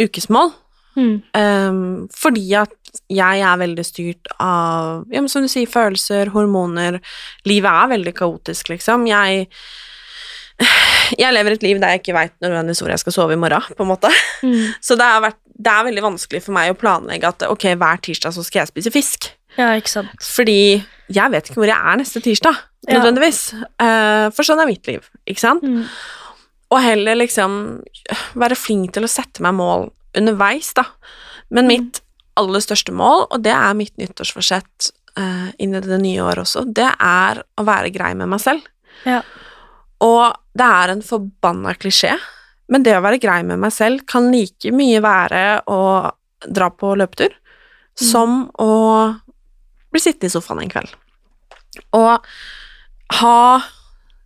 ukesmål. 0.00 0.52
Mm. 0.96 1.16
Um, 1.36 1.80
fordi 2.16 2.46
at 2.56 2.75
jeg 3.12 3.42
er 3.46 3.58
veldig 3.60 3.84
styrt 3.86 4.30
av, 4.42 5.04
ja, 5.12 5.20
men 5.20 5.28
som 5.32 5.44
du 5.44 5.48
sier, 5.52 5.68
følelser, 5.70 6.30
hormoner. 6.34 7.00
Livet 7.48 7.70
er 7.70 7.92
veldig 7.96 8.14
kaotisk, 8.18 8.72
liksom. 8.74 9.06
Jeg 9.10 9.48
jeg 11.20 11.34
lever 11.36 11.56
et 11.56 11.64
liv 11.66 11.80
der 11.82 11.94
jeg 11.94 12.00
ikke 12.02 12.14
veit 12.16 12.32
nødvendigvis 12.40 12.80
hvor 12.82 12.92
jeg 12.92 13.02
skal 13.02 13.14
sove 13.14 13.34
i 13.36 13.40
morgen, 13.40 13.74
på 13.76 13.84
en 13.84 13.90
måte. 13.90 14.10
Mm. 14.42 14.72
Så 14.80 14.96
det, 14.98 15.04
har 15.04 15.20
vært, 15.24 15.38
det 15.52 15.72
er 15.72 15.88
veldig 15.88 16.04
vanskelig 16.06 16.40
for 16.46 16.56
meg 16.56 16.72
å 16.72 16.78
planlegge 16.80 17.28
at 17.28 17.44
ok, 17.48 17.68
hver 17.78 18.00
tirsdag 18.04 18.34
så 18.36 18.44
skal 18.46 18.62
jeg 18.62 18.72
spise 18.72 18.92
fisk. 18.94 19.28
Ja, 19.56 19.70
ikke 19.78 19.92
sant. 19.92 20.24
Fordi 20.36 20.58
jeg 21.12 21.32
vet 21.32 21.48
ikke 21.48 21.60
hvor 21.62 21.70
jeg 21.70 21.76
er 21.92 22.00
neste 22.00 22.22
tirsdag, 22.24 22.64
Ja. 22.86 22.98
nødvendigvis. 22.98 23.40
Eh, 23.82 24.28
for 24.30 24.46
sånn 24.46 24.60
er 24.62 24.68
mitt 24.68 24.86
liv, 24.86 25.06
ikke 25.26 25.42
sant? 25.42 25.64
Mm. 25.64 25.84
Og 26.70 26.82
heller 26.82 27.16
liksom 27.18 27.82
være 28.34 28.58
flink 28.58 28.92
til 28.94 29.06
å 29.06 29.10
sette 29.10 29.42
meg 29.44 29.54
mål 29.58 29.88
underveis, 30.16 30.72
da. 30.74 30.84
Men 31.50 31.68
mitt 31.70 32.00
aller 32.40 32.62
største 32.64 32.94
mål, 32.94 33.26
og 33.30 33.42
det 33.44 33.54
er 33.54 33.76
mitt 33.78 33.94
nyttårsforsett 34.00 34.90
uh, 35.18 35.48
inn 35.62 35.74
i 35.74 35.82
det 35.84 36.00
nye 36.02 36.22
året 36.24 36.44
også, 36.44 36.66
det 36.68 36.88
er 36.92 37.42
å 37.42 37.66
være 37.66 37.92
grei 37.94 38.12
med 38.18 38.30
meg 38.32 38.42
selv. 38.44 38.66
Ja. 39.08 39.22
Og 40.04 40.36
det 40.56 40.66
er 40.80 40.92
en 40.92 41.04
forbanna 41.04 41.74
klisjé, 41.78 42.14
men 42.72 42.84
det 42.84 42.96
å 42.96 43.04
være 43.04 43.20
grei 43.22 43.40
med 43.46 43.60
meg 43.62 43.72
selv 43.74 44.04
kan 44.10 44.28
like 44.32 44.72
mye 44.74 45.00
være 45.04 45.44
å 45.70 45.80
dra 46.46 46.68
på 46.74 46.92
løpetur 46.98 47.32
som 47.96 48.44
å 48.60 48.72
bli 49.94 50.02
sittende 50.02 50.28
i 50.28 50.34
sofaen 50.34 50.60
en 50.64 50.72
kveld. 50.72 50.92
Og 51.96 52.26
ha 53.20 53.38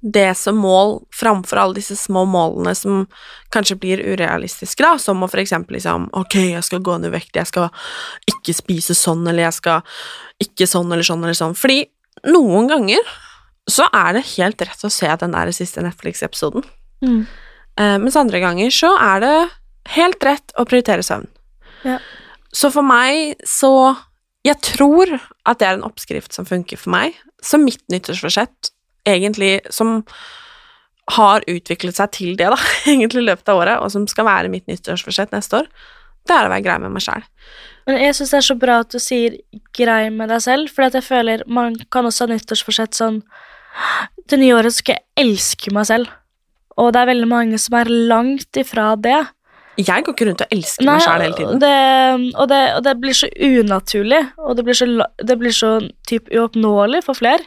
det 0.00 0.34
som 0.38 0.56
mål 0.56 1.02
framfor 1.12 1.60
alle 1.60 1.76
disse 1.76 1.96
små 1.96 2.24
målene 2.24 2.72
som 2.74 3.02
kanskje 3.52 3.76
blir 3.82 4.00
urealistiske, 4.00 4.80
da, 4.80 4.94
som 4.98 5.20
å 5.20 5.28
for 5.28 5.42
eksempel 5.42 5.76
liksom 5.76 6.08
Ok, 6.16 6.38
jeg 6.54 6.64
skal 6.64 6.80
gå 6.84 6.96
ned 6.98 7.10
i 7.10 7.14
vekt, 7.18 7.36
jeg 7.36 7.50
skal 7.50 7.68
ikke 8.30 8.54
spise 8.56 8.96
sånn, 8.96 9.26
eller 9.28 9.50
jeg 9.50 9.58
skal 9.58 9.84
ikke 10.40 10.68
sånn 10.70 10.88
eller 10.88 11.04
sånn 11.04 11.26
eller 11.26 11.36
sånn. 11.36 11.56
Fordi 11.58 11.82
noen 12.32 12.70
ganger 12.70 13.12
så 13.70 13.86
er 13.92 14.16
det 14.16 14.28
helt 14.34 14.62
rett 14.64 14.84
å 14.86 14.92
se 14.92 15.10
den 15.20 15.36
der 15.36 15.52
siste 15.54 15.84
Netflix-episoden. 15.84 16.64
Mm. 17.04 17.20
Eh, 17.76 17.96
mens 18.02 18.16
andre 18.18 18.40
ganger 18.42 18.72
så 18.74 18.94
er 18.96 19.22
det 19.24 19.36
helt 19.96 20.24
rett 20.24 20.56
å 20.58 20.66
prioritere 20.68 21.04
søvn. 21.06 21.28
Ja. 21.84 21.98
Så 22.52 22.72
for 22.74 22.86
meg 22.86 23.36
så 23.46 23.96
Jeg 24.40 24.56
tror 24.64 25.10
at 25.44 25.58
det 25.60 25.66
er 25.68 25.74
en 25.76 25.84
oppskrift 25.84 26.32
som 26.32 26.46
funker 26.48 26.78
for 26.80 26.88
meg. 26.94 27.12
Så 27.44 27.58
mitt 27.60 27.82
nyttårsforsett, 27.92 28.70
egentlig, 29.08 29.60
som 29.70 30.00
har 31.10 31.44
utviklet 31.50 31.98
seg 31.98 32.12
til 32.14 32.36
det, 32.38 32.50
da, 32.52 32.58
egentlig 32.92 33.24
i 33.24 33.28
løpet 33.30 33.50
av 33.50 33.62
året, 33.62 33.80
og 33.82 33.90
som 33.92 34.06
skal 34.10 34.28
være 34.28 34.52
mitt 34.52 34.68
nyttårsforsett 34.70 35.34
neste 35.34 35.62
år, 35.62 35.70
det 36.28 36.36
er 36.36 36.46
å 36.46 36.52
være 36.52 36.64
grei 36.66 36.78
med 36.82 36.94
meg 36.94 37.04
sjæl. 37.04 37.24
Men 37.88 37.98
jeg 38.04 38.16
syns 38.16 38.32
det 38.34 38.38
er 38.38 38.46
så 38.46 38.56
bra 38.60 38.78
at 38.84 38.92
du 38.92 39.00
sier 39.02 39.38
'grei 39.74 40.10
med 40.14 40.28
deg 40.30 40.42
selv', 40.44 40.70
for 40.70 40.86
jeg 40.86 41.02
føler 41.02 41.42
man 41.48 41.74
kan 41.90 42.06
også 42.06 42.26
ha 42.26 42.34
nyttårsforsett 42.34 42.94
sånn 42.94 43.22
Det 44.30 44.38
nye 44.38 44.54
året 44.54 44.74
skal 44.74 44.98
jeg 44.98 45.26
elske 45.26 45.70
meg 45.74 45.86
selv. 45.86 46.10
Og 46.78 46.92
det 46.92 47.00
er 47.00 47.10
veldig 47.10 47.28
mange 47.30 47.58
som 47.58 47.76
er 47.78 47.88
langt 47.88 48.58
ifra 48.58 48.94
det. 48.98 49.18
Jeg 49.78 50.04
går 50.04 50.14
ikke 50.14 50.26
rundt 50.28 50.42
og 50.44 50.52
elsker 50.54 50.86
meg 50.86 51.02
sjæl 51.02 51.24
hele 51.24 51.36
tiden. 51.38 51.60
det, 51.62 52.34
og, 52.34 52.48
det, 52.50 52.60
og 52.76 52.82
det 52.84 52.94
blir 53.00 53.16
så 53.16 53.30
unaturlig, 53.30 54.20
og 54.38 54.56
det 54.58 54.64
blir 54.66 54.78
så, 54.78 54.88
det 55.18 55.38
blir 55.38 55.54
så 55.54 55.70
typ 56.06 56.30
uoppnåelig 56.34 57.02
for 57.06 57.18
flere. 57.18 57.42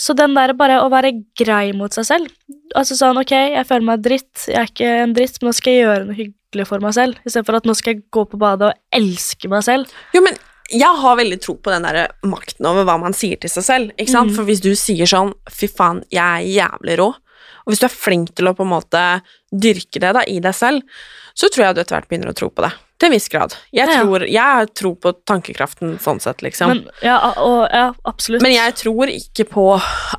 Så 0.00 0.14
den 0.16 0.36
der 0.36 0.54
bare 0.56 0.80
å 0.80 0.90
være 0.92 1.12
grei 1.36 1.74
mot 1.76 1.92
seg 1.92 2.06
selv 2.08 2.30
Altså 2.78 2.94
sånn, 2.96 3.18
ok, 3.18 3.32
jeg 3.56 3.66
føler 3.66 3.86
meg 3.88 4.04
dritt, 4.04 4.44
jeg 4.46 4.56
er 4.60 4.68
ikke 4.70 4.90
en 5.02 5.14
dritt, 5.16 5.40
men 5.40 5.50
nå 5.50 5.54
skal 5.58 5.74
jeg 5.74 5.82
gjøre 5.82 6.04
noe 6.06 6.14
hyggelig 6.14 6.66
for 6.68 6.84
meg 6.84 6.94
selv, 6.94 7.16
istedenfor 7.26 7.56
at 7.58 7.66
nå 7.66 7.74
skal 7.74 7.96
jeg 7.96 8.04
gå 8.14 8.22
på 8.30 8.38
badet 8.38 8.68
og 8.68 9.00
elske 9.00 9.50
meg 9.50 9.64
selv. 9.66 9.96
Jo, 10.14 10.22
men 10.22 10.38
jeg 10.70 11.00
har 11.02 11.16
veldig 11.18 11.38
tro 11.42 11.56
på 11.58 11.72
den 11.74 11.88
der 11.88 12.12
makten 12.30 12.68
over 12.70 12.86
hva 12.86 12.94
man 13.02 13.16
sier 13.16 13.40
til 13.42 13.50
seg 13.50 13.66
selv. 13.66 13.96
Ikke 13.96 14.14
sant? 14.14 14.30
For 14.36 14.46
hvis 14.46 14.62
du 14.62 14.70
sier 14.78 15.10
sånn 15.10 15.34
'fy 15.50 15.66
faen, 15.66 16.04
jeg 16.14 16.22
er 16.22 16.46
jævlig 16.46 17.00
rå', 17.02 17.10
og 17.10 17.72
hvis 17.72 17.82
du 17.82 17.88
er 17.88 17.96
flink 17.96 18.30
til 18.38 18.50
å 18.50 18.54
på 18.54 18.62
en 18.62 18.72
måte 18.72 19.02
dyrke 19.50 19.98
det 20.02 20.14
da, 20.14 20.22
i 20.22 20.38
deg 20.38 20.54
selv, 20.54 21.02
så 21.34 21.50
tror 21.50 21.66
jeg 21.66 21.74
du 21.74 21.82
etter 21.82 21.98
hvert 21.98 22.08
begynner 22.10 22.30
å 22.30 22.38
tro 22.38 22.50
på 22.54 22.62
det. 22.62 22.72
Til 23.00 23.08
en 23.08 23.14
viss 23.16 23.28
grad. 23.32 23.54
Jeg 23.72 23.88
Ja. 23.88 24.02
tror, 24.02 24.26
jeg 24.28 24.74
tror 24.76 24.94
på 25.00 25.12
tankekraften 25.24 25.94
sånn 26.04 26.20
sett, 26.20 26.42
liksom. 26.44 26.68
Men, 26.68 26.82
Men, 26.84 26.92
ja, 27.02 27.16
og, 27.40 27.62
ja, 27.72 27.86
absolutt. 28.04 28.42
jeg 28.44 28.74
tror 28.76 29.08
ikke 29.08 29.46
på 29.48 29.64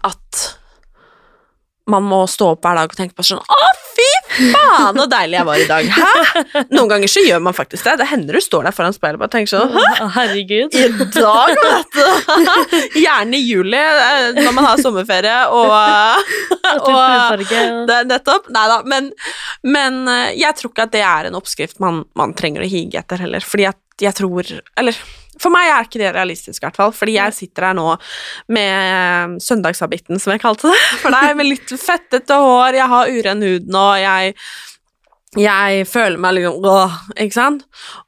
at 0.03 0.57
man 1.91 2.05
må 2.07 2.23
stå 2.29 2.53
opp 2.55 2.65
hver 2.65 2.79
dag 2.79 2.91
og 2.91 2.97
tenke 2.97 3.17
på 3.17 3.25
sånn 3.27 3.41
'Å, 3.41 3.69
fy 3.91 4.07
faen, 4.53 4.97
så 4.97 5.05
deilig 5.11 5.37
jeg 5.37 5.47
var 5.49 5.61
i 5.61 5.67
dag'. 5.69 5.89
Hæ? 5.97 6.63
Noen 6.71 6.89
ganger 6.91 7.11
så 7.11 7.23
gjør 7.25 7.41
man 7.43 7.57
faktisk 7.57 7.87
det. 7.89 7.97
Det 8.01 8.07
hender 8.11 8.37
du 8.37 8.41
står 8.43 8.67
der 8.67 8.75
foran 8.75 8.95
speilet 8.95 9.19
og 9.19 9.23
bare 9.25 9.33
tenker 9.35 9.51
sånn 9.53 9.75
'Hæ? 9.75 10.09
Herregud. 10.17 10.75
I 10.75 10.87
dag, 11.17 11.55
vet 11.65 11.99
du! 11.99 12.99
Gjerne 13.03 13.37
i 13.37 13.43
juli, 13.43 13.77
eh, 13.77 14.31
når 14.39 14.51
man 14.55 14.69
har 14.69 14.81
sommerferie 14.81 15.39
og, 15.51 15.71
Og 16.71 16.87
og 16.87 17.87
det 17.89 17.99
nettopp. 18.07 18.47
Nei 18.53 18.67
da, 18.71 18.81
men, 18.87 19.11
men 19.63 20.03
eh, 20.07 20.35
jeg 20.39 20.55
tror 20.59 20.71
ikke 20.71 20.87
at 20.87 20.95
det 20.95 21.03
er 21.05 21.29
en 21.29 21.39
oppskrift 21.39 21.81
man, 21.83 22.05
man 22.15 22.35
trenger 22.37 22.63
å 22.63 22.69
hige 22.69 23.01
etter 23.01 23.21
heller, 23.25 23.43
fordi 23.45 23.67
at 23.71 23.79
jeg 24.01 24.17
tror 24.17 24.47
Eller 24.79 24.97
for 25.41 25.53
meg 25.53 25.69
er 25.71 25.87
ikke 25.87 26.01
det 26.01 26.11
realistisk, 26.15 26.61
i 26.61 26.65
hvert 26.67 26.79
fall, 26.79 26.93
fordi 26.95 27.15
jeg 27.17 27.35
sitter 27.37 27.69
her 27.69 27.77
nå 27.77 27.87
med 28.53 28.71
eh, 28.71 29.37
søndagshabitten, 29.43 30.21
som 30.21 30.35
jeg 30.35 30.43
kalte 30.43 30.69
det, 30.69 30.81
for 31.01 31.15
deg, 31.15 31.33
med 31.39 31.49
litt 31.49 31.73
fettete 31.81 32.37
hår, 32.41 32.77
jeg 32.77 32.91
har 32.93 33.15
uren 33.17 33.47
hud 33.47 33.73
nå, 33.73 33.87
jeg 34.01 34.35
jeg 35.39 35.85
føler 35.87 36.19
meg 36.19 36.33
liksom 36.35 36.65
åh, 36.67 36.95
ikke 37.15 37.37
sant? 37.37 37.61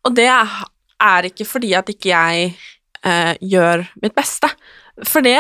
Og 0.04 0.12
det 0.18 0.28
er 0.28 1.28
ikke 1.30 1.46
fordi 1.48 1.70
at 1.80 1.88
ikke 1.94 2.10
jeg 2.12 2.50
eh, 3.08 3.34
gjør 3.40 3.86
mitt 4.04 4.16
beste, 4.18 4.50
for 5.08 5.24
det 5.24 5.40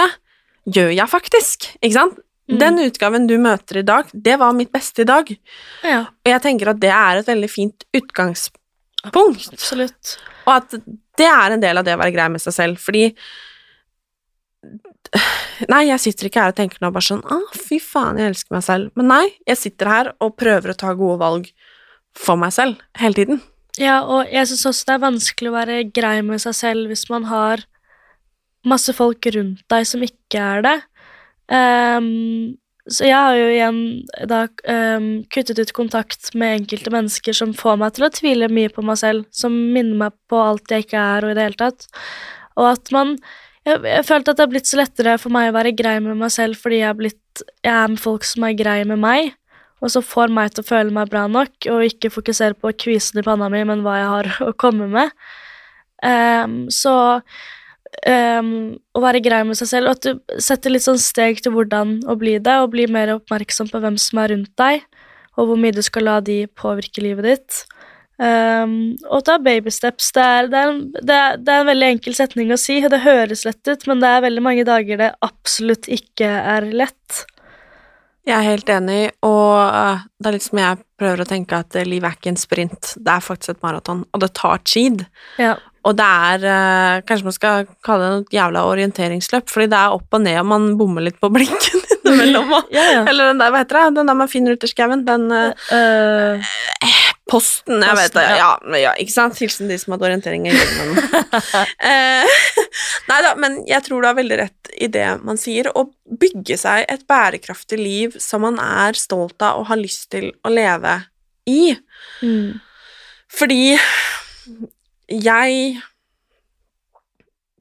gjør 0.63 0.93
jeg 0.95 1.11
faktisk, 1.11 1.73
ikke 1.81 1.97
sant? 1.97 2.21
Den 2.53 2.75
utgaven 2.83 3.23
du 3.27 3.37
møter 3.39 3.79
i 3.79 3.85
dag, 3.87 4.09
det 4.11 4.35
var 4.39 4.55
mitt 4.55 4.71
beste 4.71 5.03
i 5.03 5.07
dag, 5.07 5.29
Ja, 5.83 6.01
og 6.11 6.29
jeg 6.29 6.41
tenker 6.43 6.73
at 6.73 6.81
det 6.83 6.91
er 6.91 7.19
et 7.21 7.29
veldig 7.31 7.49
fint 7.51 7.85
utgangspunkt, 7.95 8.59
absolutt. 9.03 10.17
og 10.45 10.53
at 10.55 10.77
det 11.17 11.27
er 11.29 11.55
en 11.55 11.63
del 11.63 11.79
av 11.79 11.85
det 11.85 11.95
å 11.95 12.01
være 12.01 12.15
grei 12.15 12.29
med 12.33 12.43
seg 12.43 12.55
selv, 12.55 12.81
fordi 12.81 13.11
Nei, 15.69 15.83
jeg 15.89 16.01
sitter 16.01 16.27
ikke 16.29 16.41
her 16.41 16.53
og 16.53 16.57
tenker 16.57 16.79
nå 16.81 16.89
bare 16.95 17.05
sånn 17.05 17.21
Å, 17.21 17.39
fy 17.53 17.77
faen, 17.83 18.17
jeg 18.17 18.31
elsker 18.31 18.55
meg 18.55 18.63
selv. 18.65 18.93
Men 18.97 19.09
nei, 19.11 19.25
jeg 19.45 19.59
sitter 19.59 19.89
her 19.91 20.09
og 20.23 20.37
prøver 20.39 20.73
å 20.73 20.77
ta 20.79 20.93
gode 20.97 21.19
valg 21.21 21.49
for 22.17 22.39
meg 22.39 22.53
selv 22.55 22.81
hele 22.97 23.17
tiden. 23.19 23.41
Ja, 23.77 23.99
og 24.05 24.29
jeg 24.31 24.49
syns 24.49 24.65
også 24.69 24.87
det 24.87 24.95
er 24.95 25.03
vanskelig 25.03 25.51
å 25.51 25.55
være 25.55 25.77
grei 25.93 26.17
med 26.25 26.41
seg 26.41 26.57
selv 26.57 26.89
hvis 26.91 27.05
man 27.11 27.27
har 27.29 27.63
masse 28.69 28.93
folk 28.95 29.25
rundt 29.35 29.63
deg 29.71 29.87
som 29.89 30.03
ikke 30.05 30.41
er 30.41 30.65
det. 30.65 30.75
Ehm, 31.53 32.55
så 32.91 33.05
jeg 33.07 33.15
har 33.15 33.37
jo 33.37 33.45
igjen 33.47 33.77
da 34.27 34.41
um, 34.67 35.07
kuttet 35.31 35.61
ut 35.61 35.71
kontakt 35.75 36.33
med 36.35 36.57
enkelte 36.57 36.91
mennesker 36.91 37.37
som 37.37 37.53
får 37.55 37.77
meg 37.79 37.95
til 37.95 38.07
å 38.07 38.11
tvile 38.11 38.49
mye 38.51 38.71
på 38.73 38.83
meg 38.83 38.99
selv, 38.99 39.27
som 39.31 39.55
minner 39.55 39.95
meg 40.01 40.17
på 40.27 40.41
alt 40.43 40.73
jeg 40.73 40.87
ikke 40.87 40.99
er, 40.99 41.23
og 41.23 41.31
i 41.31 41.37
det 41.37 41.45
hele 41.47 41.61
tatt. 41.61 41.87
Og 42.59 42.67
at 42.73 42.91
man 42.95 43.15
jeg, 43.63 43.79
jeg 43.87 44.03
følte 44.07 44.33
at 44.33 44.39
det 44.39 44.43
har 44.43 44.51
blitt 44.51 44.67
så 44.67 44.81
lettere 44.81 45.15
for 45.21 45.31
meg 45.31 45.49
å 45.49 45.55
være 45.55 45.71
grei 45.79 45.95
med 46.03 46.19
meg 46.19 46.33
selv 46.35 46.59
fordi 46.59 46.81
jeg, 46.81 46.89
er 46.89 46.99
blitt, 46.99 47.45
jeg 47.63 47.71
er 47.71 47.93
med 47.93 48.03
folk 48.03 48.27
som 48.27 48.43
er 48.47 48.59
grei 48.59 48.81
med 48.89 48.99
meg, 48.99 49.31
og 49.83 49.91
som 49.95 50.03
får 50.03 50.31
meg 50.35 50.51
til 50.51 50.65
å 50.65 50.67
føle 50.67 50.95
meg 50.95 51.11
bra 51.11 51.23
nok, 51.31 51.55
og 51.71 51.87
ikke 51.87 52.11
fokusere 52.11 52.59
på 52.59 52.75
kvisen 52.83 53.19
i 53.19 53.25
panna 53.25 53.47
mi, 53.51 53.63
men 53.67 53.83
hva 53.85 53.97
jeg 53.99 54.11
har 54.11 54.31
å 54.49 54.53
komme 54.59 54.91
med. 54.91 55.15
Um, 56.03 56.65
så 56.67 56.95
ehm, 58.09 58.53
å 58.95 59.03
være 59.03 59.21
grei 59.23 59.41
med 59.47 59.59
seg 59.59 59.69
selv, 59.69 59.89
og 59.89 59.97
at 59.97 60.07
du 60.07 60.41
setter 60.41 60.73
litt 60.73 60.85
sånn 60.85 61.01
steg 61.01 61.41
til 61.43 61.55
hvordan 61.55 61.99
å 62.09 62.17
bli 62.19 62.37
det, 62.43 62.57
og 62.61 62.73
bli 62.75 62.87
mer 62.91 63.15
oppmerksom 63.17 63.71
på 63.71 63.81
hvem 63.83 63.99
som 64.01 64.21
er 64.23 64.33
rundt 64.33 64.53
deg, 64.59 64.85
og 65.37 65.49
hvor 65.49 65.59
mye 65.59 65.75
du 65.75 65.81
skal 65.85 66.07
la 66.07 66.19
de 66.21 66.43
påvirke 66.59 67.03
livet 67.03 67.29
ditt. 67.29 67.63
Um, 68.21 68.93
og 69.09 69.23
ta 69.25 69.39
baby 69.41 69.71
steps. 69.73 70.11
Det 70.13 70.21
er, 70.21 70.47
det, 70.51 70.59
er 70.59 70.69
en, 70.69 70.81
det, 70.93 71.15
er, 71.17 71.37
det 71.41 71.53
er 71.53 71.63
en 71.63 71.69
veldig 71.71 71.91
enkel 71.95 72.15
setning 72.15 72.53
å 72.53 72.59
si, 72.61 72.77
og 72.85 72.93
det 72.93 73.01
høres 73.03 73.43
lett 73.47 73.67
ut, 73.67 73.85
men 73.89 74.03
det 74.03 74.11
er 74.11 74.25
veldig 74.27 74.43
mange 74.45 74.65
dager 74.67 75.01
det 75.01 75.13
absolutt 75.25 75.89
ikke 75.91 76.29
er 76.29 76.69
lett. 76.69 77.23
Jeg 78.23 78.37
er 78.37 78.45
helt 78.53 78.69
enig, 78.71 79.01
og 79.25 79.57
eh, 79.65 80.03
det 80.21 80.29
er 80.29 80.35
litt 80.37 80.45
som 80.45 80.61
jeg 80.61 80.79
prøver 81.01 81.23
å 81.23 81.27
tenke 81.27 81.57
at 81.59 81.75
livet 81.83 82.07
er 82.07 82.15
ikke 82.15 82.31
en 82.31 82.39
sprint, 82.39 82.93
det 82.95 83.17
er 83.17 83.25
faktisk 83.25 83.57
et 83.57 83.65
maraton, 83.65 84.05
og 84.13 84.23
det 84.23 84.31
tar 84.39 84.61
tid. 84.63 85.03
Ja. 85.41 85.57
Og 85.83 85.95
det 85.99 86.05
er 86.07 86.45
eh, 86.47 87.01
Kanskje 87.07 87.27
man 87.27 87.35
skal 87.35 87.65
kalle 87.85 88.09
det 88.09 88.19
et 88.23 88.37
jævla 88.37 88.63
orienteringsløp, 88.69 89.49
fordi 89.51 89.69
det 89.73 89.79
er 89.79 89.95
opp 89.97 90.15
og 90.15 90.23
ned, 90.23 90.37
og 90.41 90.47
man 90.53 90.69
bommer 90.79 91.05
litt 91.07 91.19
på 91.21 91.31
blinken 91.33 91.83
innimellom. 92.03 92.53
Ja, 92.73 92.85
ja. 92.97 93.01
Eller 93.09 93.31
den 93.31 93.41
der, 93.41 93.51
hva 93.53 93.63
heter 93.63 93.79
det? 93.79 93.97
Den 93.99 94.11
der 94.11 94.19
man 94.23 94.31
finner 94.31 94.55
ute 94.55 94.69
i 94.69 94.73
skauen. 94.73 95.05
Den 95.07 95.27
eh, 95.31 95.73
Øh, 95.73 96.53
Posten, 97.29 97.81
jeg 97.81 97.95
vet 97.97 98.15
det. 98.17 98.23
Ja, 98.37 98.49
ja, 98.77 98.91
ikke 98.99 99.13
sant? 99.13 99.39
Hilsen 99.39 99.69
de 99.71 99.77
som 99.79 99.95
hadde 99.95 100.09
orientering 100.09 100.43
i 100.49 100.51
jobben. 100.53 100.99
eh, 101.89 102.35
nei 103.09 103.19
da, 103.25 103.31
men 103.39 103.61
jeg 103.69 103.85
tror 103.85 104.03
du 104.03 104.09
har 104.09 104.17
veldig 104.17 104.39
rett 104.43 104.73
i 104.75 104.89
det 104.91 105.07
man 105.23 105.39
sier. 105.39 105.71
Å 105.71 105.85
bygge 106.19 106.59
seg 106.59 106.83
et 106.91 107.07
bærekraftig 107.09 107.79
liv 107.79 108.19
som 108.21 108.43
man 108.45 108.59
er 108.61 108.99
stolt 108.99 109.41
av 109.41 109.63
og 109.63 109.69
har 109.71 109.79
lyst 109.81 110.09
til 110.13 110.29
å 110.43 110.51
leve 110.53 110.99
i. 111.49 111.73
mm. 112.21 112.59
Fordi 113.33 113.73
jeg 115.21 115.81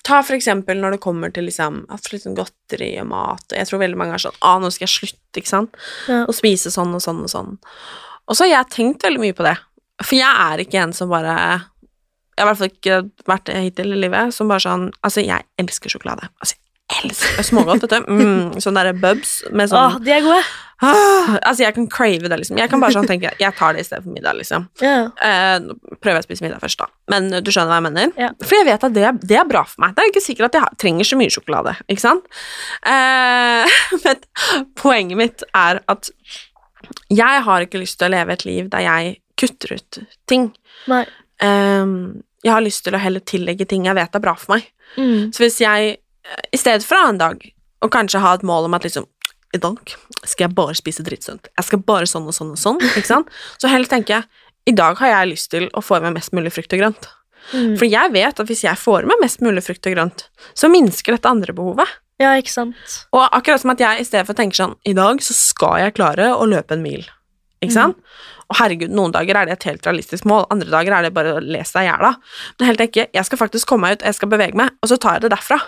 Ta 0.02 0.16
for 0.26 0.35
eksempel 0.35 0.80
når 0.82 0.97
det 0.97 1.02
kommer 1.04 1.30
til 1.30 1.44
liksom, 1.47 1.85
sånn 1.87 2.35
godteri 2.35 2.88
og 2.99 3.06
mat, 3.12 3.44
og 3.52 3.54
jeg 3.54 3.68
tror 3.68 3.78
veldig 3.85 3.99
mange 4.00 4.16
er 4.16 4.23
sånn 4.25 4.40
ah, 4.42 4.56
nå 4.59 4.71
skal 4.75 4.88
jeg 4.88 4.94
slutte, 4.97 5.38
ikke 5.38 5.50
sant, 5.52 5.76
Ja. 6.11 6.25
og 6.26 6.35
spise 6.35 6.73
sånn 6.75 6.90
og 6.97 7.02
sånn 7.04 7.21
og 7.23 7.30
sånn. 7.30 7.52
Og 8.26 8.35
så 8.35 8.49
har 8.49 8.50
jeg 8.50 8.73
tenkt 8.75 9.06
veldig 9.06 9.23
mye 9.23 9.37
på 9.38 9.47
det, 9.47 9.54
for 10.02 10.18
jeg 10.18 10.26
er 10.26 10.59
ikke 10.64 10.80
en 10.82 10.92
som 10.97 11.09
bare 11.12 11.37
Jeg 12.32 12.40
har 12.42 12.49
i 12.49 12.49
hvert 12.49 12.59
fall 12.59 12.73
ikke 12.73 12.99
vært 13.28 13.44
det 13.47 13.62
hittil 13.62 13.92
i 13.94 14.00
livet, 14.02 14.35
som 14.35 14.49
bare 14.49 14.64
sånn 14.64 14.90
Altså, 15.04 15.23
jeg 15.23 15.44
elsker 15.61 15.92
sjokolade. 15.92 16.26
Altså, 16.40 16.56
jeg 16.56 16.71
elsker 17.02 17.46
smågodt, 17.46 17.86
vet 17.86 17.94
du. 17.94 18.12
Mm, 18.12 18.60
sånn 18.62 18.76
derre 18.76 18.92
bubs 18.96 19.40
med 19.50 19.70
sånn 19.70 19.80
Åh, 19.80 19.96
de 20.04 20.12
er 20.14 20.24
gode! 20.24 20.42
ah, 20.82 21.36
Altså, 21.38 21.62
jeg 21.64 21.74
kan 21.76 21.86
crave 21.92 22.28
det, 22.28 22.38
liksom. 22.42 22.58
Jeg 22.60 22.70
kan 22.72 22.82
bare 22.82 22.94
sånn 22.96 23.08
tenke 23.08 23.32
Jeg 23.40 23.54
tar 23.58 23.76
det 23.76 23.84
i 23.84 23.86
stedet 23.86 24.04
for 24.04 24.14
middag, 24.14 24.36
liksom. 24.40 24.66
Yeah. 24.82 25.10
Eh, 25.22 25.94
prøver 26.02 26.18
jeg 26.18 26.24
å 26.24 26.28
spise 26.28 26.46
middag 26.46 26.62
først, 26.64 26.82
da. 26.82 26.88
Men 27.12 27.30
eh, 27.32 27.42
du 27.44 27.52
skjønner 27.54 27.72
hva 27.72 27.78
jeg 27.80 27.86
mener? 27.88 28.14
Yeah. 28.18 28.34
For 28.42 28.58
jeg 28.58 28.68
vet 28.68 28.86
at 28.88 28.96
det, 28.96 29.12
det 29.30 29.38
er 29.40 29.48
bra 29.48 29.64
for 29.68 29.84
meg. 29.84 29.94
Det 29.96 30.04
er 30.04 30.12
ikke 30.12 30.24
sikkert 30.24 30.50
at 30.50 30.58
jeg 30.60 30.80
trenger 30.84 31.08
så 31.08 31.20
mye 31.20 31.34
sjokolade, 31.36 31.76
ikke 31.86 32.04
sant? 32.04 32.42
Eh, 32.92 33.78
men 34.04 34.26
poenget 34.80 35.22
mitt 35.22 35.46
er 35.52 35.82
at 35.92 36.12
jeg 37.12 37.46
har 37.46 37.64
ikke 37.64 37.80
lyst 37.80 38.00
til 38.00 38.10
å 38.10 38.14
leve 38.16 38.34
et 38.34 38.44
liv 38.48 38.68
der 38.72 38.84
jeg 38.84 39.16
kutter 39.38 39.78
ut 39.78 40.02
ting. 40.28 40.50
Nei. 40.90 41.04
Eh, 41.42 41.96
jeg 42.42 42.56
har 42.56 42.64
lyst 42.64 42.82
til 42.84 42.98
å 42.98 43.00
heller 43.00 43.22
tillegge 43.22 43.68
ting 43.70 43.86
jeg 43.86 43.96
vet 43.96 44.18
er 44.18 44.22
bra 44.24 44.34
for 44.38 44.56
meg. 44.56 44.66
Mm. 44.98 45.30
Så 45.32 45.44
hvis 45.44 45.60
jeg 45.62 46.00
i 46.52 46.60
stedet 46.60 46.86
for 46.86 46.98
å 46.98 47.06
ha 47.06 47.12
en 47.12 47.20
dag, 47.20 47.42
og 47.82 47.92
kanskje 47.94 48.22
ha 48.22 48.36
et 48.36 48.46
mål 48.46 48.68
om 48.68 48.78
at 48.78 48.86
liksom 48.86 49.08
i 49.52 49.60
dag 49.60 49.94
skal 50.22 50.46
jeg 50.46 50.56
bare 50.56 50.76
spise 50.78 51.04
drittsunt. 51.04 51.50
Jeg 51.58 51.66
skal 51.68 51.82
bare 51.84 52.08
sånn 52.08 52.28
og 52.28 52.36
sånn 52.36 52.54
og 52.54 52.60
sånn, 52.60 52.78
ikke 52.94 53.08
sant? 53.08 53.32
Så 53.60 53.68
heller 53.68 53.90
tenker 53.90 54.20
jeg 54.20 54.28
i 54.70 54.74
dag 54.78 54.96
har 55.00 55.10
jeg 55.10 55.32
lyst 55.32 55.50
til 55.52 55.66
å 55.74 55.82
få 55.82 55.98
i 55.98 56.04
meg 56.04 56.14
mest 56.16 56.32
mulig 56.36 56.52
frukt 56.54 56.72
og 56.72 56.80
grønt. 56.80 57.08
Mm. 57.50 57.74
For 57.80 57.88
jeg 57.90 58.12
vet 58.14 58.38
at 58.38 58.48
hvis 58.48 58.62
jeg 58.64 58.78
får 58.78 59.02
i 59.02 59.10
meg 59.10 59.20
mest 59.20 59.42
mulig 59.42 59.64
frukt 59.66 59.88
og 59.90 59.96
grønt, 59.96 60.26
så 60.54 60.70
minsker 60.72 61.16
dette 61.16 61.30
andre 61.30 61.54
behovet. 61.56 61.90
Ja, 62.22 62.36
ikke 62.38 62.54
sant? 62.54 62.98
Og 63.10 63.24
akkurat 63.24 63.64
som 63.64 63.72
at 63.74 63.82
jeg 63.82 64.04
i 64.04 64.06
stedet 64.06 64.28
for 64.28 64.38
tenker 64.38 64.60
sånn 64.60 64.76
I 64.86 64.94
dag 64.94 65.22
så 65.24 65.34
skal 65.34 65.80
jeg 65.82 65.96
klare 65.96 66.30
å 66.36 66.46
løpe 66.46 66.76
en 66.76 66.84
mil. 66.84 67.02
Ikke 67.62 67.74
sant? 67.74 67.98
Og 68.52 68.59
herregud, 68.59 68.92
noen 68.92 69.14
dager 69.14 69.38
er 69.38 69.49
det 69.49 69.54
et 69.56 69.68
helt 69.71 69.87
realistisk 69.88 70.26
mål, 70.28 70.44
andre 70.52 70.68
dager 70.68 70.92
er 70.99 71.06
det 71.06 71.14
bare 71.16 71.38
å 71.38 71.40
lese 71.40 71.78
deg 71.78 71.87
i 71.87 71.88
hjel 71.88 72.06
av. 72.11 72.37
Men 72.59 72.68
helt 72.68 72.85
ikke, 72.85 73.06
jeg 73.16 73.28
skal 73.28 73.40
faktisk 73.40 73.71
komme 73.71 73.88
meg 73.88 73.97
ut, 73.97 74.04
jeg 74.04 74.18
skal 74.18 74.32
bevege 74.35 74.59
meg, 74.61 74.75
og 74.85 74.92
så 74.92 74.99
tar 75.00 75.16
jeg 75.16 75.25
det 75.25 75.32
derfra. 75.32 75.59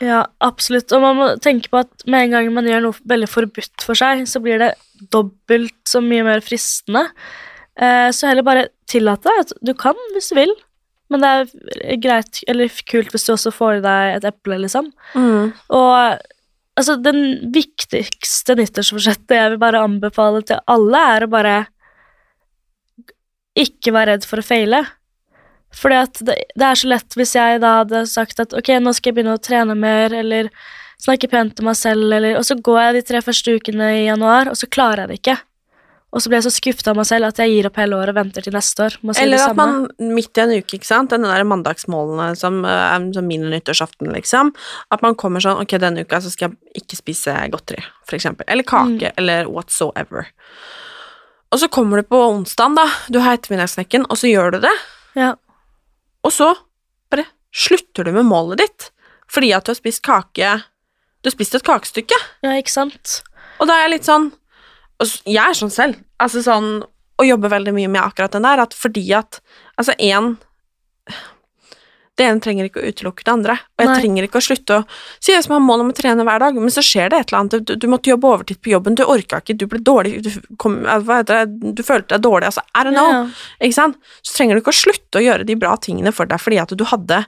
Ja, 0.00 0.22
absolutt. 0.44 0.92
Og 0.96 1.04
man 1.04 1.18
må 1.20 1.28
tenke 1.44 1.68
på 1.72 1.82
at 1.82 2.06
med 2.08 2.26
en 2.26 2.36
gang 2.38 2.50
man 2.56 2.68
gjør 2.70 2.86
noe 2.86 3.08
veldig 3.12 3.28
forbudt 3.28 3.84
for 3.84 3.98
seg, 3.98 4.24
så 4.30 4.40
blir 4.44 4.62
det 4.62 4.72
dobbelt 5.12 5.76
så 5.88 6.00
mye 6.04 6.24
mer 6.26 6.44
fristende. 6.44 7.04
Eh, 7.76 8.08
så 8.16 8.30
heller 8.30 8.46
bare 8.46 8.68
tillate 8.90 9.28
deg 9.28 9.44
at 9.44 9.56
du 9.64 9.72
kan 9.76 9.98
hvis 10.16 10.32
du 10.32 10.38
vil, 10.40 10.56
men 11.12 11.20
det 11.20 11.30
er 11.84 12.00
greit, 12.00 12.40
eller 12.48 12.72
kult 12.88 13.12
hvis 13.12 13.28
du 13.28 13.34
også 13.34 13.52
får 13.52 13.80
i 13.80 13.84
deg 13.84 14.16
et 14.16 14.28
eple, 14.32 14.56
liksom. 14.64 14.88
Og 15.76 15.92
altså, 16.78 16.96
den 17.04 17.52
viktigste 17.52 18.56
nyttårsforsettet 18.56 19.36
jeg 19.36 19.52
vil 19.52 19.60
bare 19.60 19.84
anbefale 19.84 20.40
til 20.48 20.62
alle, 20.72 21.02
er 21.16 21.26
å 21.26 21.32
bare 21.32 21.56
ikke 23.58 23.92
være 23.94 24.14
redd 24.14 24.26
for 24.28 24.40
å 24.42 24.46
feile. 24.46 24.82
Fordi 25.72 25.98
at 26.02 26.20
det, 26.26 26.36
det 26.58 26.66
er 26.68 26.78
så 26.78 26.88
lett 26.90 27.16
hvis 27.16 27.34
jeg 27.36 27.60
da 27.62 27.78
hadde 27.82 28.04
sagt 28.10 28.42
at 28.44 28.52
ok, 28.56 28.74
nå 28.82 28.92
skal 28.96 29.10
jeg 29.12 29.18
begynne 29.20 29.38
å 29.38 29.42
trene 29.42 29.76
mer, 29.78 30.12
eller 30.12 30.50
snakke 31.02 31.30
pent 31.32 31.62
om 31.62 31.70
meg 31.70 31.78
selv, 31.80 32.12
eller 32.12 32.36
Og 32.38 32.44
så 32.46 32.58
går 32.60 32.80
jeg 32.82 32.98
de 32.98 33.06
tre 33.08 33.22
første 33.24 33.56
ukene 33.56 33.88
i 34.02 34.04
januar, 34.06 34.52
og 34.52 34.58
så 34.60 34.68
klarer 34.68 35.04
jeg 35.04 35.12
det 35.12 35.18
ikke. 35.22 35.38
Og 36.12 36.20
så 36.20 36.28
blir 36.28 36.42
jeg 36.42 36.44
så 36.44 36.52
skuffa 36.52 36.90
av 36.92 36.98
meg 37.00 37.06
selv 37.08 37.24
at 37.30 37.38
jeg 37.40 37.54
gir 37.54 37.66
opp 37.70 37.78
hele 37.80 37.96
året 37.96 38.12
og 38.12 38.18
venter 38.20 38.44
til 38.44 38.52
neste 38.52 38.84
år. 38.84 38.98
Eller 39.16 39.46
at 39.46 39.56
man 39.56 39.86
midt 40.12 40.36
i 40.36 40.42
en 40.44 40.52
uke, 40.58 40.76
ikke 40.76 40.90
sant, 40.90 41.08
denne 41.08 41.30
der 41.32 41.46
mandagsmålene 41.48 42.34
som 42.36 42.58
eh, 42.68 43.06
som 43.16 43.24
min 43.30 43.48
nyttårsaften, 43.48 44.12
liksom, 44.12 44.52
at 44.92 45.00
man 45.00 45.16
kommer 45.16 45.40
sånn, 45.40 45.62
ok, 45.64 45.72
denne 45.80 46.04
uka 46.04 46.20
så 46.20 46.28
skal 46.34 46.52
jeg 46.52 46.84
ikke 46.84 47.00
spise 47.00 47.38
godteri, 47.54 47.80
for 48.04 48.18
eksempel, 48.20 48.44
eller 48.46 48.68
kake, 48.68 49.08
Mm. 49.08 49.16
eller 49.16 49.48
whatsoever. 49.48 50.28
Og 51.52 51.60
så 51.60 51.68
kommer 51.68 52.00
du 52.00 52.06
på 52.08 52.16
onsdagen, 52.30 52.74
da, 52.78 52.86
du 53.12 53.18
har 53.20 53.36
ettermiddagssnekken, 53.36 54.06
og 54.08 54.16
så 54.18 54.30
gjør 54.30 54.54
du 54.56 54.60
det, 54.64 54.72
Ja. 55.18 55.34
og 56.24 56.32
så 56.32 56.54
bare 57.12 57.26
slutter 57.52 58.04
du 58.08 58.12
med 58.12 58.24
målet 58.24 58.62
ditt, 58.62 58.86
fordi 59.28 59.50
at 59.52 59.64
du 59.66 59.70
har 59.74 59.76
spist 59.76 60.02
kake, 60.02 60.52
du 61.22 61.28
har 61.28 61.34
spist 61.34 61.54
et 61.54 61.62
kakestykke, 61.66 62.16
ja, 62.42 62.54
ikke 62.56 62.72
sant? 62.72 63.18
og 63.60 63.68
da 63.68 63.74
er 63.76 63.84
jeg 63.88 63.90
litt 63.98 64.08
sånn 64.08 64.32
Jeg 65.26 65.42
er 65.42 65.54
sånn 65.58 65.70
selv, 65.70 65.96
altså 66.22 66.40
sånn 66.42 66.84
Og 67.18 67.26
jobber 67.26 67.50
veldig 67.50 67.72
mye 67.74 67.88
med 67.90 68.00
akkurat 68.02 68.32
den 68.32 68.42
der, 68.46 68.60
at 68.62 68.72
fordi 68.74 69.02
at 69.14 69.40
Altså, 69.78 69.92
én 69.98 70.36
Det 72.18 72.26
ene 72.28 72.42
trenger 72.44 72.66
ikke 72.68 72.82
å 72.82 72.90
utelukke 72.92 73.24
det 73.24 73.32
andre, 73.32 73.54
og 73.56 73.80
jeg 73.80 73.88
Nei. 73.88 73.94
trenger 74.02 74.26
ikke 74.26 74.40
å 74.42 74.44
slutte 74.44 74.76
å 74.76 74.84
Si 75.16 75.32
jeg 75.32 75.44
som 75.46 75.54
har 75.56 75.62
mål 75.64 75.80
om 75.86 75.92
å 75.92 75.96
trene 75.96 76.26
hver 76.28 76.42
dag, 76.44 76.58
men 76.60 76.74
så 76.74 76.82
skjer 76.84 77.08
det 77.08 77.20
et 77.22 77.30
eller 77.32 77.38
annet, 77.40 77.64
du, 77.64 77.72
du 77.80 77.86
måtte 77.88 78.10
jobbe 78.12 78.28
overtid 78.28 78.60
på 78.60 78.72
jobben, 78.74 78.94
du 78.98 79.04
orka 79.08 79.40
ikke, 79.40 79.56
du 79.56 79.64
ble 79.70 79.80
dårlig, 79.80 80.18
du, 80.26 80.30
kom, 80.60 80.82
eh, 80.84 81.00
hva 81.08 81.22
heter 81.22 81.46
det, 81.46 81.72
du 81.78 81.82
følte 81.86 82.18
deg 82.18 82.26
dårlig, 82.26 82.50
altså, 82.50 82.60
I 82.76 82.84
don't 82.84 82.92
know, 82.98 83.08
Ja. 83.14 83.22
ikke 83.64 83.78
sant? 83.78 83.96
Så 84.20 84.36
trenger 84.36 84.58
du 84.58 84.60
ikke 84.60 84.74
å 84.74 84.80
slutte 84.82 85.22
å 85.22 85.24
gjøre 85.24 85.46
de 85.48 85.56
bra 85.56 85.72
tingene 85.80 86.12
for 86.12 86.28
deg 86.28 86.42
fordi 86.44 86.60
at 86.60 86.74
du 86.76 86.84
hadde 86.92 87.22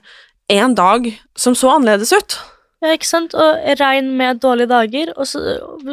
en 0.53 0.75
dag 0.77 1.09
som 1.35 1.55
så 1.57 1.71
annerledes 1.73 2.13
ut. 2.13 2.37
Ja, 2.85 2.91
ikke 2.93 3.07
sant? 3.09 3.33
Og 3.33 3.63
regn 3.79 4.11
med 4.19 4.43
dårlige 4.43 4.69
dager. 4.69 5.09
Og 5.17 5.25
så, 5.25 5.39